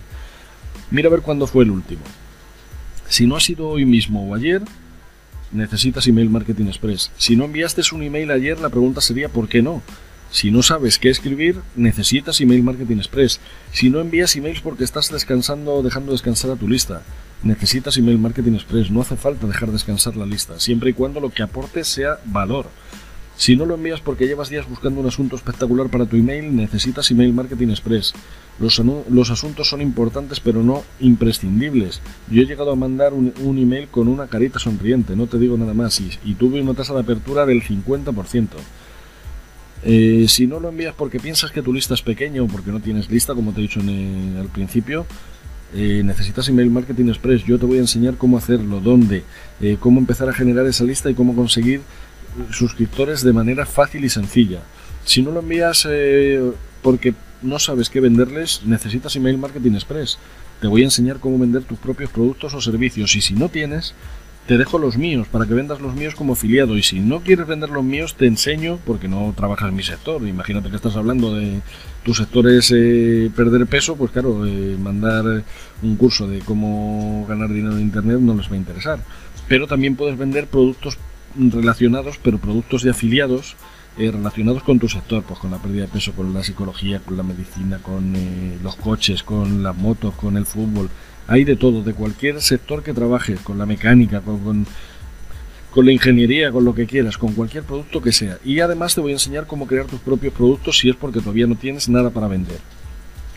Mira 0.92 1.08
a 1.08 1.12
ver 1.12 1.22
cuándo 1.22 1.48
fue 1.48 1.64
el 1.64 1.72
último. 1.72 2.02
Si 3.08 3.26
no 3.26 3.38
ha 3.38 3.40
sido 3.40 3.70
hoy 3.70 3.86
mismo 3.86 4.28
o 4.30 4.36
ayer, 4.36 4.64
necesitas 5.54 6.06
Email 6.08 6.30
Marketing 6.30 6.66
Express. 6.66 7.10
Si 7.16 7.38
no 7.38 7.46
enviaste 7.46 7.84
un 7.94 8.04
email 8.04 8.32
ayer, 8.32 8.60
la 8.60 8.68
pregunta 8.68 9.00
sería 9.00 9.30
¿por 9.30 9.48
qué 9.48 9.62
no? 9.62 9.82
Si 10.32 10.52
no 10.52 10.62
sabes 10.62 11.00
qué 11.00 11.10
escribir, 11.10 11.62
necesitas 11.76 12.40
Email 12.40 12.64
Marketing 12.64 12.98
Express. 12.98 13.40
Si 13.72 13.90
no 13.90 14.00
envías 14.00 14.36
emails 14.36 14.62
porque 14.62 14.84
estás 14.84 15.12
descansando 15.12 15.74
o 15.74 15.84
dejando 15.84 16.12
descansar 16.12 16.52
a 16.52 16.56
tu 16.56 16.68
lista, 16.68 17.02
necesitas 17.42 17.98
Email 17.98 18.20
Marketing 18.20 18.54
Express. 18.54 18.92
No 18.92 19.02
hace 19.02 19.16
falta 19.16 19.48
dejar 19.48 19.72
descansar 19.72 20.16
la 20.16 20.28
lista, 20.28 20.60
siempre 20.60 20.92
y 20.92 20.94
cuando 20.94 21.20
lo 21.20 21.32
que 21.32 21.42
aporte 21.42 21.84
sea 21.84 22.20
valor. 22.26 22.68
Si 23.38 23.56
no 23.56 23.66
lo 23.66 23.76
envías 23.76 24.02
porque 24.02 24.28
llevas 24.28 24.50
días 24.50 24.70
buscando 24.70 25.00
un 25.00 25.08
asunto 25.08 25.36
espectacular 25.36 25.90
para 25.90 26.06
tu 26.06 26.18
email, 26.18 26.56
necesitas 26.56 27.10
Email 27.10 27.34
Marketing 27.34 27.70
Express. 27.70 28.14
Los, 28.60 28.80
los 29.10 29.32
asuntos 29.32 29.70
son 29.70 29.82
importantes 29.82 30.42
pero 30.42 30.62
no 30.62 30.84
imprescindibles. 31.00 32.02
Yo 32.30 32.42
he 32.42 32.46
llegado 32.46 32.72
a 32.72 32.76
mandar 32.76 33.14
un, 33.14 33.58
email 33.58 33.88
con 33.88 34.10
una 34.10 34.28
carita 34.28 34.60
sonriente, 34.60 35.16
no 35.16 35.28
te 35.28 35.40
digo 35.40 35.58
nada 35.58 35.74
más, 35.74 36.02
y, 36.02 36.12
y 36.24 36.34
tuve 36.36 36.62
una 36.62 36.74
tasa 36.74 36.94
de 36.94 37.00
apertura 37.00 37.46
del 37.46 37.64
50%. 37.64 38.48
Eh, 39.84 40.26
si 40.28 40.46
no 40.46 40.60
lo 40.60 40.70
envías 40.70 40.94
porque 40.94 41.20
piensas 41.20 41.52
que 41.52 41.62
tu 41.62 41.74
lista 41.74 41.94
es 41.94 42.02
pequeña 42.02 42.42
o 42.44 42.48
porque 42.48 42.72
no 42.72 42.80
tienes 42.80 43.10
lista, 43.10 43.34
como 43.34 43.54
te 43.54 43.60
he 43.60 43.64
dicho 43.64 43.80
en 43.80 44.38
al 44.40 44.48
principio, 44.48 45.06
eh, 45.74 46.02
necesitas 46.04 46.48
Email 46.50 46.70
Marketing 46.70 47.08
Express. 47.08 47.44
Yo 47.46 47.58
te 47.58 47.66
voy 47.66 47.78
a 47.78 47.82
enseñar 47.82 48.16
cómo 48.16 48.38
hacerlo, 48.38 48.82
dónde, 48.82 49.24
eh, 49.62 49.78
cómo 49.80 50.00
empezar 50.00 50.30
a 50.30 50.34
generar 50.34 50.66
esa 50.66 50.84
lista 50.84 51.10
y 51.10 51.14
cómo 51.14 51.36
conseguir 51.36 51.82
suscriptores 52.52 53.24
de 53.24 53.34
manera 53.34 53.66
fácil 53.66 54.04
y 54.04 54.10
sencilla. 54.10 54.60
Si 55.06 55.22
no 55.22 55.32
lo 55.32 55.40
envías 55.40 55.88
porque 56.82 57.14
no 57.42 57.58
sabes 57.58 57.90
qué 57.90 58.00
venderles, 58.00 58.62
necesitas 58.66 59.16
Email 59.16 59.38
Marketing 59.38 59.74
Express. 59.74 60.18
Te 60.62 60.68
voy 60.68 60.82
a 60.82 60.86
enseñar 60.86 61.20
cómo 61.20 61.40
vender 61.40 61.64
tus 61.64 61.80
propios 61.80 62.10
productos 62.10 62.54
o 62.54 62.62
servicios 62.62 63.16
y 63.16 63.22
si 63.22 63.34
no 63.34 63.50
tienes, 63.50 63.94
te 64.50 64.58
dejo 64.58 64.80
los 64.80 64.98
míos 64.98 65.28
para 65.32 65.46
que 65.46 65.54
vendas 65.54 65.80
los 65.80 65.94
míos 65.94 66.16
como 66.16 66.34
afiliado 66.34 66.76
y 66.76 66.82
si 66.82 67.00
no 67.00 67.20
quieres 67.20 67.46
vender 67.46 67.70
los 67.70 67.84
míos 67.84 68.16
te 68.16 68.26
enseño 68.26 68.80
porque 68.84 69.08
no 69.08 69.32
trabajas 69.38 69.70
en 69.70 69.76
mi 69.76 69.84
sector. 69.84 70.28
Imagínate 70.28 70.72
que 70.72 70.76
estás 70.76 70.96
hablando 70.96 71.36
de 71.36 71.62
tu 72.04 72.16
sector 72.16 72.50
es 72.50 72.74
eh, 72.76 73.30
perder 73.36 73.68
peso 73.68 73.96
pues 73.96 74.10
claro 74.10 74.48
eh, 74.48 74.76
mandar 74.82 75.44
un 75.84 75.96
curso 75.98 76.28
de 76.28 76.40
cómo 76.40 77.28
ganar 77.30 77.50
dinero 77.50 77.76
en 77.76 77.82
internet 77.82 78.18
no 78.22 78.34
les 78.34 78.50
va 78.50 78.56
a 78.56 78.58
interesar. 78.58 79.00
Pero 79.48 79.68
también 79.68 79.96
puedes 79.96 80.18
vender 80.18 80.48
productos 80.48 80.98
relacionados 81.36 82.18
pero 82.18 82.40
productos 82.40 82.82
de 82.82 82.90
afiliados 82.90 83.56
eh, 84.00 84.10
relacionados 84.10 84.64
con 84.64 84.80
tu 84.80 84.90
sector, 84.90 85.22
pues 85.22 85.40
con 85.40 85.52
la 85.52 85.60
pérdida 85.60 85.84
de 85.84 85.90
peso, 85.90 86.14
con 86.14 86.34
la 86.34 86.44
psicología, 86.44 87.02
con 87.06 87.18
la 87.18 87.24
medicina, 87.24 87.78
con 87.84 88.14
los 88.64 88.76
coches, 88.78 89.22
con 89.22 89.62
las 89.62 89.78
motos, 89.78 90.16
con 90.16 90.38
el 90.38 90.48
fútbol, 90.48 90.90
hay 91.30 91.44
de 91.44 91.56
todo, 91.56 91.84
de 91.84 91.94
cualquier 91.94 92.42
sector 92.42 92.82
que 92.82 92.92
trabajes, 92.92 93.40
con 93.42 93.60
la 93.60 93.68
mecánica, 93.68 94.22
con, 94.22 94.66
la 95.76 95.92
ingeniería, 95.92 96.52
con 96.52 96.66
lo 96.66 96.74
que 96.74 96.88
quieras, 96.88 97.18
con 97.18 97.34
cualquier 97.34 97.64
producto 97.64 98.02
que 98.02 98.12
sea. 98.12 98.40
Y 98.44 98.60
además 98.60 98.96
te 98.96 99.02
voy 99.02 99.12
a 99.12 99.16
enseñar 99.16 99.46
cómo 99.46 99.68
crear 99.68 99.86
tus 99.86 100.00
propios 100.00 100.34
productos 100.34 100.80
si 100.80 100.90
es 100.90 100.96
porque 100.96 101.20
todavía 101.20 101.46
no 101.46 101.56
tienes 101.56 101.88
nada 101.88 102.10
para 102.10 102.28
vender. 102.28 102.58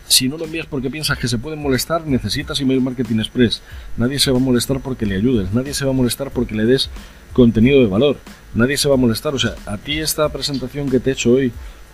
Si 0.07 0.27
no 0.27 0.37
lo 0.37 0.45
envías 0.45 0.65
porque 0.65 0.89
piensas 0.89 1.17
que 1.19 1.27
se 1.27 1.37
pueden 1.37 1.61
molestar, 1.61 2.05
necesitas 2.05 2.59
Email 2.59 2.81
Marketing 2.81 3.19
Express. 3.19 3.61
Nadie 3.95 4.19
se 4.19 4.31
va 4.31 4.37
a 4.37 4.41
molestar 4.41 4.79
porque 4.79 5.05
le 5.05 5.15
ayudes, 5.15 5.53
nadie 5.53 5.73
se 5.73 5.85
va 5.85 5.91
a 5.91 5.95
molestar 5.95 6.31
porque 6.31 6.55
le 6.55 6.65
des 6.65 6.89
contenido 7.31 7.79
de 7.79 7.87
valor, 7.87 8.17
nadie 8.55 8.77
se 8.77 8.89
va 8.89 8.95
a 8.95 8.97
molestar. 8.97 9.35
O 9.35 9.39
sea, 9.39 9.53
a 9.65 9.77
ti 9.77 9.99
esta 9.99 10.27
presentación 10.29 10.89
que 10.89 10.99
te 10.99 11.11
he 11.11 11.13
hecho 11.13 11.31
hoy 11.31 11.51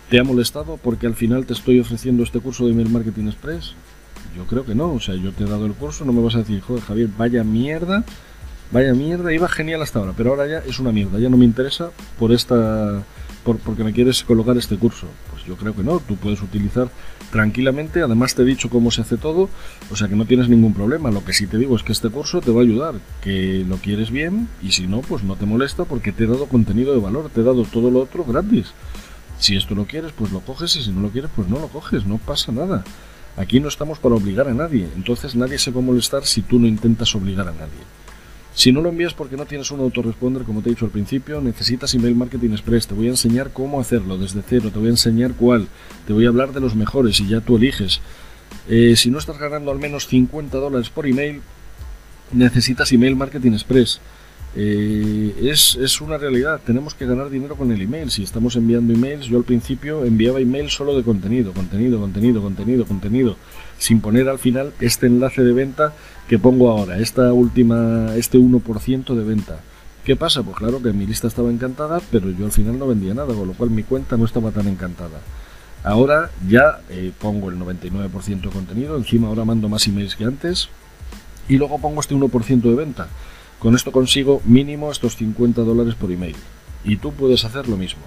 te 0.08 0.18
ha 0.18 0.24
molestado 0.24 0.78
porque 0.78 1.06
al 1.06 1.14
final 1.14 1.46
te 1.46 1.52
estoy 1.52 1.78
ofreciendo 1.78 2.22
este 2.22 2.40
curso 2.40 2.64
de 2.64 2.72
Email 2.72 2.88
Marketing 2.88 3.26
Express. 3.26 3.74
Yo 4.40 4.46
creo 4.46 4.64
que 4.64 4.74
no, 4.74 4.94
o 4.94 5.00
sea, 5.00 5.14
yo 5.16 5.32
te 5.32 5.44
he 5.44 5.46
dado 5.46 5.66
el 5.66 5.74
curso, 5.74 6.06
no 6.06 6.14
me 6.14 6.22
vas 6.22 6.34
a 6.34 6.38
decir, 6.38 6.62
joder, 6.62 6.82
Javier, 6.82 7.10
vaya 7.18 7.44
mierda, 7.44 8.04
vaya 8.70 8.94
mierda, 8.94 9.34
iba 9.34 9.46
genial 9.48 9.82
hasta 9.82 9.98
ahora, 9.98 10.14
pero 10.16 10.30
ahora 10.30 10.46
ya 10.46 10.58
es 10.66 10.78
una 10.78 10.92
mierda, 10.92 11.18
ya 11.18 11.28
no 11.28 11.36
me 11.36 11.44
interesa 11.44 11.90
por 12.18 12.32
esta, 12.32 13.02
por, 13.44 13.58
porque 13.58 13.84
me 13.84 13.92
quieres 13.92 14.24
colocar 14.24 14.56
este 14.56 14.78
curso. 14.78 15.08
Pues 15.30 15.44
yo 15.44 15.56
creo 15.56 15.76
que 15.76 15.82
no, 15.82 16.00
tú 16.00 16.16
puedes 16.16 16.40
utilizar 16.40 16.88
tranquilamente, 17.30 18.00
además 18.00 18.34
te 18.34 18.40
he 18.40 18.44
dicho 18.46 18.70
cómo 18.70 18.90
se 18.90 19.02
hace 19.02 19.18
todo, 19.18 19.50
o 19.90 19.96
sea 19.96 20.08
que 20.08 20.16
no 20.16 20.24
tienes 20.24 20.48
ningún 20.48 20.72
problema. 20.72 21.10
Lo 21.10 21.22
que 21.22 21.34
sí 21.34 21.46
te 21.46 21.58
digo 21.58 21.76
es 21.76 21.82
que 21.82 21.92
este 21.92 22.08
curso 22.08 22.40
te 22.40 22.50
va 22.50 22.60
a 22.60 22.64
ayudar, 22.64 22.94
que 23.20 23.66
lo 23.68 23.76
quieres 23.76 24.10
bien 24.10 24.48
y 24.62 24.72
si 24.72 24.86
no, 24.86 25.02
pues 25.02 25.22
no 25.22 25.36
te 25.36 25.44
molesta 25.44 25.84
porque 25.84 26.12
te 26.12 26.24
he 26.24 26.26
dado 26.26 26.46
contenido 26.46 26.94
de 26.94 27.00
valor, 27.00 27.28
te 27.28 27.42
he 27.42 27.44
dado 27.44 27.64
todo 27.64 27.90
lo 27.90 28.00
otro 28.00 28.24
gratis. 28.24 28.72
Si 29.38 29.54
esto 29.54 29.74
lo 29.74 29.84
quieres, 29.84 30.12
pues 30.12 30.32
lo 30.32 30.40
coges 30.40 30.76
y 30.76 30.82
si 30.82 30.92
no 30.92 31.02
lo 31.02 31.10
quieres, 31.10 31.30
pues 31.36 31.46
no 31.46 31.58
lo 31.58 31.68
coges, 31.68 32.06
no 32.06 32.16
pasa 32.16 32.52
nada. 32.52 32.84
Aquí 33.36 33.60
no 33.60 33.68
estamos 33.68 33.98
para 33.98 34.14
obligar 34.14 34.48
a 34.48 34.54
nadie, 34.54 34.88
entonces 34.96 35.34
nadie 35.34 35.58
se 35.58 35.70
va 35.70 35.80
a 35.80 35.84
molestar 35.84 36.24
si 36.24 36.42
tú 36.42 36.58
no 36.58 36.66
intentas 36.66 37.14
obligar 37.14 37.48
a 37.48 37.52
nadie. 37.52 37.80
Si 38.54 38.72
no 38.72 38.80
lo 38.80 38.88
envías 38.88 39.14
porque 39.14 39.36
no 39.36 39.46
tienes 39.46 39.70
un 39.70 39.80
autoresponder, 39.80 40.42
como 40.42 40.60
te 40.60 40.68
he 40.68 40.72
dicho 40.72 40.84
al 40.84 40.90
principio, 40.90 41.40
necesitas 41.40 41.94
Email 41.94 42.16
Marketing 42.16 42.50
Express. 42.50 42.88
Te 42.88 42.94
voy 42.94 43.06
a 43.06 43.10
enseñar 43.10 43.52
cómo 43.52 43.80
hacerlo 43.80 44.18
desde 44.18 44.42
cero, 44.46 44.70
te 44.72 44.78
voy 44.78 44.88
a 44.88 44.90
enseñar 44.90 45.34
cuál, 45.34 45.68
te 46.06 46.12
voy 46.12 46.26
a 46.26 46.28
hablar 46.28 46.52
de 46.52 46.60
los 46.60 46.74
mejores 46.74 47.20
y 47.20 47.28
ya 47.28 47.40
tú 47.40 47.56
eliges. 47.56 48.00
Eh, 48.68 48.94
si 48.96 49.10
no 49.10 49.18
estás 49.18 49.38
ganando 49.38 49.70
al 49.70 49.78
menos 49.78 50.06
50 50.08 50.58
dólares 50.58 50.90
por 50.90 51.06
email, 51.06 51.40
necesitas 52.32 52.92
Email 52.92 53.16
Marketing 53.16 53.52
Express. 53.52 54.00
Eh, 54.56 55.34
es, 55.42 55.76
es, 55.76 56.00
una 56.00 56.18
realidad, 56.18 56.60
tenemos 56.66 56.94
que 56.94 57.06
ganar 57.06 57.30
dinero 57.30 57.56
con 57.56 57.70
el 57.70 57.80
email. 57.80 58.10
Si 58.10 58.22
estamos 58.22 58.56
enviando 58.56 58.92
emails, 58.92 59.26
yo 59.26 59.38
al 59.38 59.44
principio 59.44 60.04
enviaba 60.04 60.40
email 60.40 60.70
solo 60.70 60.96
de 60.96 61.04
contenido, 61.04 61.52
contenido, 61.52 62.00
contenido, 62.00 62.42
contenido, 62.42 62.84
contenido, 62.84 63.36
sin 63.78 64.00
poner 64.00 64.28
al 64.28 64.38
final 64.38 64.72
este 64.80 65.06
enlace 65.06 65.42
de 65.42 65.52
venta 65.52 65.94
que 66.28 66.38
pongo 66.38 66.70
ahora, 66.70 66.98
esta 66.98 67.32
última, 67.32 68.14
este 68.16 68.38
1% 68.38 69.14
de 69.14 69.24
venta. 69.24 69.60
¿Qué 70.04 70.16
pasa? 70.16 70.42
Pues 70.42 70.56
claro 70.56 70.82
que 70.82 70.92
mi 70.92 71.06
lista 71.06 71.28
estaba 71.28 71.50
encantada, 71.50 72.00
pero 72.10 72.30
yo 72.30 72.46
al 72.46 72.52
final 72.52 72.78
no 72.78 72.86
vendía 72.86 73.14
nada, 73.14 73.34
con 73.34 73.46
lo 73.46 73.52
cual 73.52 73.70
mi 73.70 73.82
cuenta 73.82 74.16
no 74.16 74.24
estaba 74.24 74.50
tan 74.50 74.66
encantada. 74.66 75.20
Ahora 75.84 76.30
ya 76.48 76.80
eh, 76.90 77.12
pongo 77.18 77.50
el 77.50 77.56
99% 77.58 78.40
de 78.40 78.48
contenido, 78.48 78.96
encima 78.96 79.28
ahora 79.28 79.44
mando 79.44 79.68
más 79.68 79.86
emails 79.86 80.16
que 80.16 80.24
antes, 80.24 80.68
y 81.48 81.56
luego 81.56 81.78
pongo 81.78 82.00
este 82.00 82.14
1% 82.14 82.60
de 82.60 82.74
venta. 82.74 83.08
Con 83.60 83.76
esto 83.76 83.92
consigo 83.92 84.42
mínimo 84.44 84.90
estos 84.90 85.16
50 85.16 85.62
dólares 85.62 85.94
por 85.94 86.10
email. 86.10 86.34
Y 86.82 86.96
tú 86.96 87.12
puedes 87.12 87.44
hacer 87.44 87.68
lo 87.68 87.76
mismo. 87.76 88.02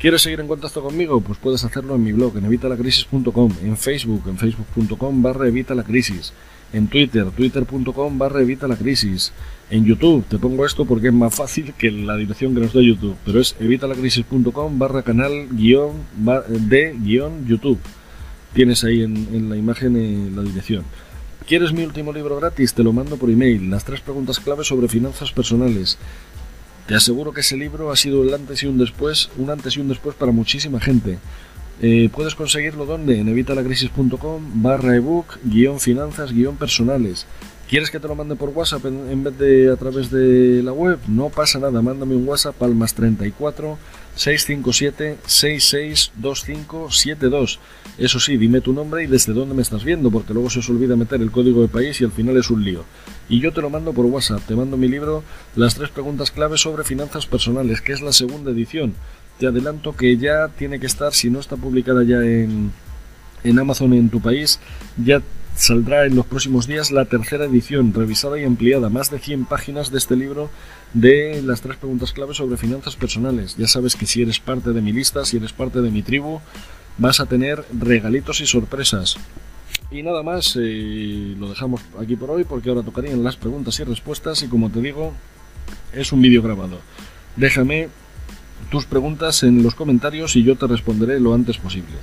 ¿Quieres 0.00 0.22
seguir 0.22 0.40
en 0.40 0.48
contacto 0.48 0.82
conmigo? 0.82 1.20
Pues 1.20 1.38
puedes 1.38 1.64
hacerlo 1.64 1.94
en 1.94 2.04
mi 2.04 2.12
blog, 2.12 2.36
en 2.36 2.44
evitalacrisis.com, 2.44 3.52
en 3.62 3.76
Facebook, 3.76 4.24
en 4.26 4.36
facebook.com 4.36 5.22
barra 5.22 5.48
evitalacrisis, 5.48 6.34
en 6.74 6.88
Twitter, 6.88 7.30
twitter.com 7.30 8.18
barra 8.18 8.42
evitalacrisis, 8.42 9.32
en 9.70 9.86
YouTube, 9.86 10.24
te 10.26 10.38
pongo 10.38 10.66
esto 10.66 10.84
porque 10.84 11.08
es 11.08 11.14
más 11.14 11.34
fácil 11.34 11.72
que 11.78 11.90
la 11.90 12.16
dirección 12.16 12.54
que 12.54 12.60
nos 12.60 12.74
da 12.74 12.82
YouTube, 12.82 13.16
pero 13.24 13.40
es 13.40 13.56
evitalacrisis.com 13.58 14.78
barra 14.78 15.02
canal 15.02 15.48
guion 15.52 15.92
de 16.48 16.94
guion 17.00 17.46
YouTube. 17.46 17.78
Tienes 18.52 18.84
ahí 18.84 19.02
en, 19.02 19.48
la 19.48 19.56
imagen 19.56 20.36
la 20.36 20.42
dirección. 20.42 20.84
¿Quieres 21.46 21.74
mi 21.74 21.84
último 21.84 22.10
libro 22.10 22.36
gratis? 22.36 22.72
Te 22.72 22.82
lo 22.82 22.94
mando 22.94 23.18
por 23.18 23.28
email. 23.28 23.68
Las 23.68 23.84
tres 23.84 24.00
preguntas 24.00 24.40
clave 24.40 24.64
sobre 24.64 24.88
finanzas 24.88 25.30
personales. 25.30 25.98
Te 26.86 26.94
aseguro 26.94 27.32
que 27.32 27.42
ese 27.42 27.58
libro 27.58 27.90
ha 27.90 27.96
sido 27.96 28.22
el 28.22 28.32
antes 28.32 28.62
y 28.62 28.66
un 28.66 28.78
después, 28.78 29.28
un 29.36 29.50
antes 29.50 29.76
y 29.76 29.80
un 29.80 29.88
después 29.88 30.16
para 30.16 30.32
muchísima 30.32 30.80
gente. 30.80 31.18
Eh, 31.82 32.08
puedes 32.10 32.34
conseguirlo 32.34 32.86
donde? 32.86 33.18
En 33.18 33.28
evitalacrisis.com 33.28 34.62
barra 34.62 34.96
ebook, 34.96 35.36
guion 35.44 35.80
finanzas, 35.80 36.32
guion 36.32 36.56
personales. 36.56 37.26
¿Quieres 37.68 37.90
que 37.90 38.00
te 38.00 38.08
lo 38.08 38.14
mande 38.14 38.36
por 38.36 38.48
WhatsApp 38.48 38.86
en, 38.86 39.24
vez 39.24 39.38
de 39.38 39.70
a 39.70 39.76
través 39.76 40.10
de 40.10 40.62
la 40.62 40.72
web? 40.72 40.98
No 41.08 41.28
pasa 41.28 41.58
nada, 41.58 41.82
mándame 41.82 42.14
un 42.14 42.26
WhatsApp 42.26 42.62
al 42.62 42.74
más 42.74 42.94
34 42.94 43.76
657 44.16 45.18
662572. 45.26 47.58
Eso 47.98 48.20
sí, 48.20 48.36
dime 48.36 48.60
tu 48.60 48.72
nombre 48.72 49.02
y 49.04 49.06
desde 49.06 49.32
dónde 49.32 49.54
me 49.54 49.62
estás 49.62 49.84
viendo, 49.84 50.10
porque 50.10 50.34
luego 50.34 50.50
se 50.50 50.58
os 50.58 50.68
olvida 50.68 50.96
meter 50.96 51.22
el 51.22 51.30
código 51.30 51.62
de 51.62 51.68
país 51.68 52.00
y 52.00 52.04
al 52.04 52.10
final 52.12 52.36
es 52.36 52.50
un 52.50 52.64
lío. 52.64 52.84
Y 53.28 53.40
yo 53.40 53.52
te 53.52 53.60
lo 53.60 53.70
mando 53.70 53.92
por 53.92 54.06
WhatsApp, 54.06 54.42
te 54.46 54.54
mando 54.54 54.76
mi 54.76 54.88
libro 54.88 55.24
Las 55.56 55.74
tres 55.74 55.90
preguntas 55.90 56.30
clave 56.30 56.58
sobre 56.58 56.84
finanzas 56.84 57.26
personales, 57.26 57.80
que 57.80 57.92
es 57.92 58.02
la 58.02 58.12
segunda 58.12 58.50
edición. 58.50 58.94
Te 59.38 59.46
adelanto 59.46 59.96
que 59.96 60.16
ya 60.16 60.48
tiene 60.48 60.80
que 60.80 60.86
estar, 60.86 61.12
si 61.12 61.30
no 61.30 61.40
está 61.40 61.56
publicada 61.56 62.04
ya 62.04 62.22
en, 62.22 62.72
en 63.42 63.58
Amazon 63.58 63.92
en 63.94 64.10
tu 64.10 64.20
país, 64.20 64.60
ya 64.96 65.22
saldrá 65.56 66.06
en 66.06 66.16
los 66.16 66.26
próximos 66.26 66.66
días 66.66 66.90
la 66.90 67.04
tercera 67.04 67.44
edición, 67.44 67.92
revisada 67.94 68.38
y 68.38 68.44
ampliada, 68.44 68.88
más 68.90 69.10
de 69.10 69.18
100 69.18 69.46
páginas 69.46 69.90
de 69.90 69.98
este 69.98 70.16
libro 70.16 70.50
de 70.92 71.42
las 71.42 71.60
tres 71.60 71.76
preguntas 71.76 72.12
clave 72.12 72.34
sobre 72.34 72.56
finanzas 72.56 72.96
personales. 72.96 73.56
Ya 73.56 73.68
sabes 73.68 73.96
que 73.96 74.06
si 74.06 74.22
eres 74.22 74.40
parte 74.40 74.72
de 74.72 74.82
mi 74.82 74.92
lista, 74.92 75.24
si 75.24 75.36
eres 75.36 75.52
parte 75.52 75.80
de 75.80 75.90
mi 75.90 76.02
tribu, 76.02 76.40
vas 76.98 77.20
a 77.20 77.26
tener 77.26 77.64
regalitos 77.78 78.40
y 78.40 78.46
sorpresas. 78.46 79.16
Y 79.90 80.02
nada 80.02 80.22
más, 80.22 80.58
eh, 80.60 81.34
lo 81.38 81.48
dejamos 81.48 81.80
aquí 82.00 82.16
por 82.16 82.30
hoy 82.30 82.44
porque 82.44 82.68
ahora 82.68 82.82
tocarían 82.82 83.22
las 83.22 83.36
preguntas 83.36 83.78
y 83.78 83.84
respuestas 83.84 84.42
y 84.42 84.48
como 84.48 84.70
te 84.70 84.80
digo, 84.80 85.12
es 85.92 86.12
un 86.12 86.20
vídeo 86.20 86.42
grabado. 86.42 86.80
Déjame 87.36 87.88
tus 88.70 88.86
preguntas 88.86 89.42
en 89.42 89.62
los 89.62 89.74
comentarios 89.74 90.36
y 90.36 90.42
yo 90.42 90.56
te 90.56 90.66
responderé 90.66 91.20
lo 91.20 91.34
antes 91.34 91.58
posible. 91.58 91.94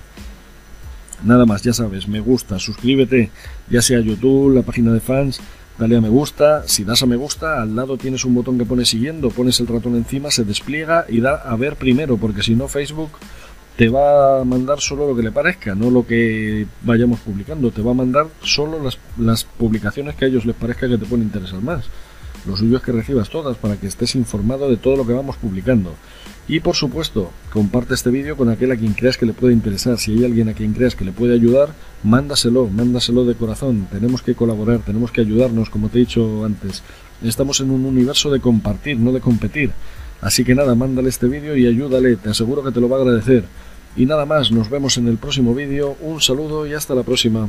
Nada 1.24 1.46
más, 1.46 1.62
ya 1.62 1.74
sabes, 1.74 2.08
me 2.08 2.20
gusta, 2.20 2.60
suscríbete, 2.60 3.30
ya 3.70 3.82
sea 3.82 4.00
YouTube, 4.00 4.56
la 4.56 4.64
página 4.64 4.92
de 4.92 5.00
fans, 5.00 5.40
dale 5.78 5.98
a 5.98 6.02
me 6.02 6.10
gusta, 6.10 6.68
si 6.68 6.84
das 6.84 7.04
a 7.04 7.06
me 7.06 7.16
gusta, 7.16 7.62
al 7.62 7.76
lado 7.76 7.98
tienes 7.98 8.26
un 8.26 8.34
botón 8.34 8.58
que 8.58 8.66
pone 8.66 8.86
siguiendo, 8.86 9.30
pones 9.30 9.60
el 9.60 9.68
ratón 9.68 9.96
encima, 9.96 10.32
se 10.32 10.44
despliega 10.44 11.06
y 11.08 11.22
da 11.22 11.36
a 11.36 11.56
ver 11.56 11.76
primero, 11.76 12.18
porque 12.18 12.44
si 12.44 12.56
no 12.56 12.68
Facebook 12.68 13.12
te 13.78 13.90
va 13.90 14.42
a 14.42 14.44
mandar 14.44 14.80
solo 14.80 15.08
lo 15.08 15.16
que 15.16 15.24
le 15.24 15.32
parezca, 15.32 15.76
no 15.76 15.90
lo 15.90 16.06
que 16.06 16.68
vayamos 16.84 17.20
publicando, 17.20 17.72
te 17.72 17.82
va 17.82 17.92
a 17.92 17.96
mandar 17.96 18.28
solo 18.44 18.82
las, 18.84 19.00
las 19.18 19.44
publicaciones 19.44 20.16
que 20.16 20.26
a 20.26 20.28
ellos 20.28 20.46
les 20.46 20.56
parezca 20.56 20.88
que 20.88 20.98
te 20.98 21.06
pueden 21.06 21.26
interesar 21.26 21.62
más. 21.62 21.86
Lo 22.46 22.58
suyo 22.58 22.82
que 22.82 22.92
recibas 22.92 23.30
todas 23.30 23.58
para 23.58 23.78
que 23.78 23.88
estés 23.88 24.16
informado 24.16 24.70
de 24.70 24.78
todo 24.78 24.96
lo 24.96 25.06
que 25.06 25.14
vamos 25.14 25.38
publicando. 25.38 25.94
Y 26.48 26.60
por 26.60 26.76
supuesto, 26.76 27.32
comparte 27.54 27.94
este 27.94 28.10
vídeo 28.10 28.36
con 28.36 28.50
aquel 28.50 28.72
a 28.72 28.76
quien 28.76 28.94
creas 28.94 29.18
que 29.18 29.26
le 29.26 29.34
puede 29.34 29.54
interesar. 29.54 29.98
Si 29.98 30.12
hay 30.12 30.26
alguien 30.26 30.50
a 30.50 30.54
quien 30.54 30.74
creas 30.74 30.96
que 30.96 31.06
le 31.06 31.12
puede 31.12 31.34
ayudar, 31.34 31.70
mándaselo, 32.04 32.68
mándaselo 32.68 33.26
de 33.26 33.36
corazón. 33.36 33.88
Tenemos 33.92 34.22
que 34.22 34.36
colaborar, 34.36 34.80
tenemos 34.80 35.12
que 35.12 35.22
ayudarnos, 35.22 35.70
como 35.70 35.90
te 35.90 35.98
he 35.98 36.02
dicho 36.02 36.44
antes. 36.44 36.84
Estamos 37.24 37.62
en 37.62 37.72
un 37.72 37.86
universo 37.86 38.32
de 38.32 38.40
compartir, 38.40 38.98
no 38.98 39.12
de 39.12 39.22
competir. 39.22 39.72
Así 40.20 40.44
que 40.44 40.56
nada, 40.56 40.76
mándale 40.76 41.10
este 41.10 41.28
vídeo 41.28 41.56
y 41.56 41.68
ayúdale, 41.68 42.16
te 42.16 42.30
aseguro 42.30 42.64
que 42.64 42.72
te 42.72 42.82
lo 42.82 42.90
va 42.90 42.98
a 42.98 43.02
agradecer. 43.02 43.46
Y 43.96 44.06
nada 44.06 44.26
más, 44.26 44.52
nos 44.52 44.70
vemos 44.70 44.98
en 44.98 45.08
el 45.08 45.18
próximo 45.18 45.54
vídeo. 45.54 45.96
Un 46.02 46.22
saludo 46.22 46.66
y 46.66 46.74
hasta 46.74 46.96
la 46.96 47.04
próxima. 47.04 47.48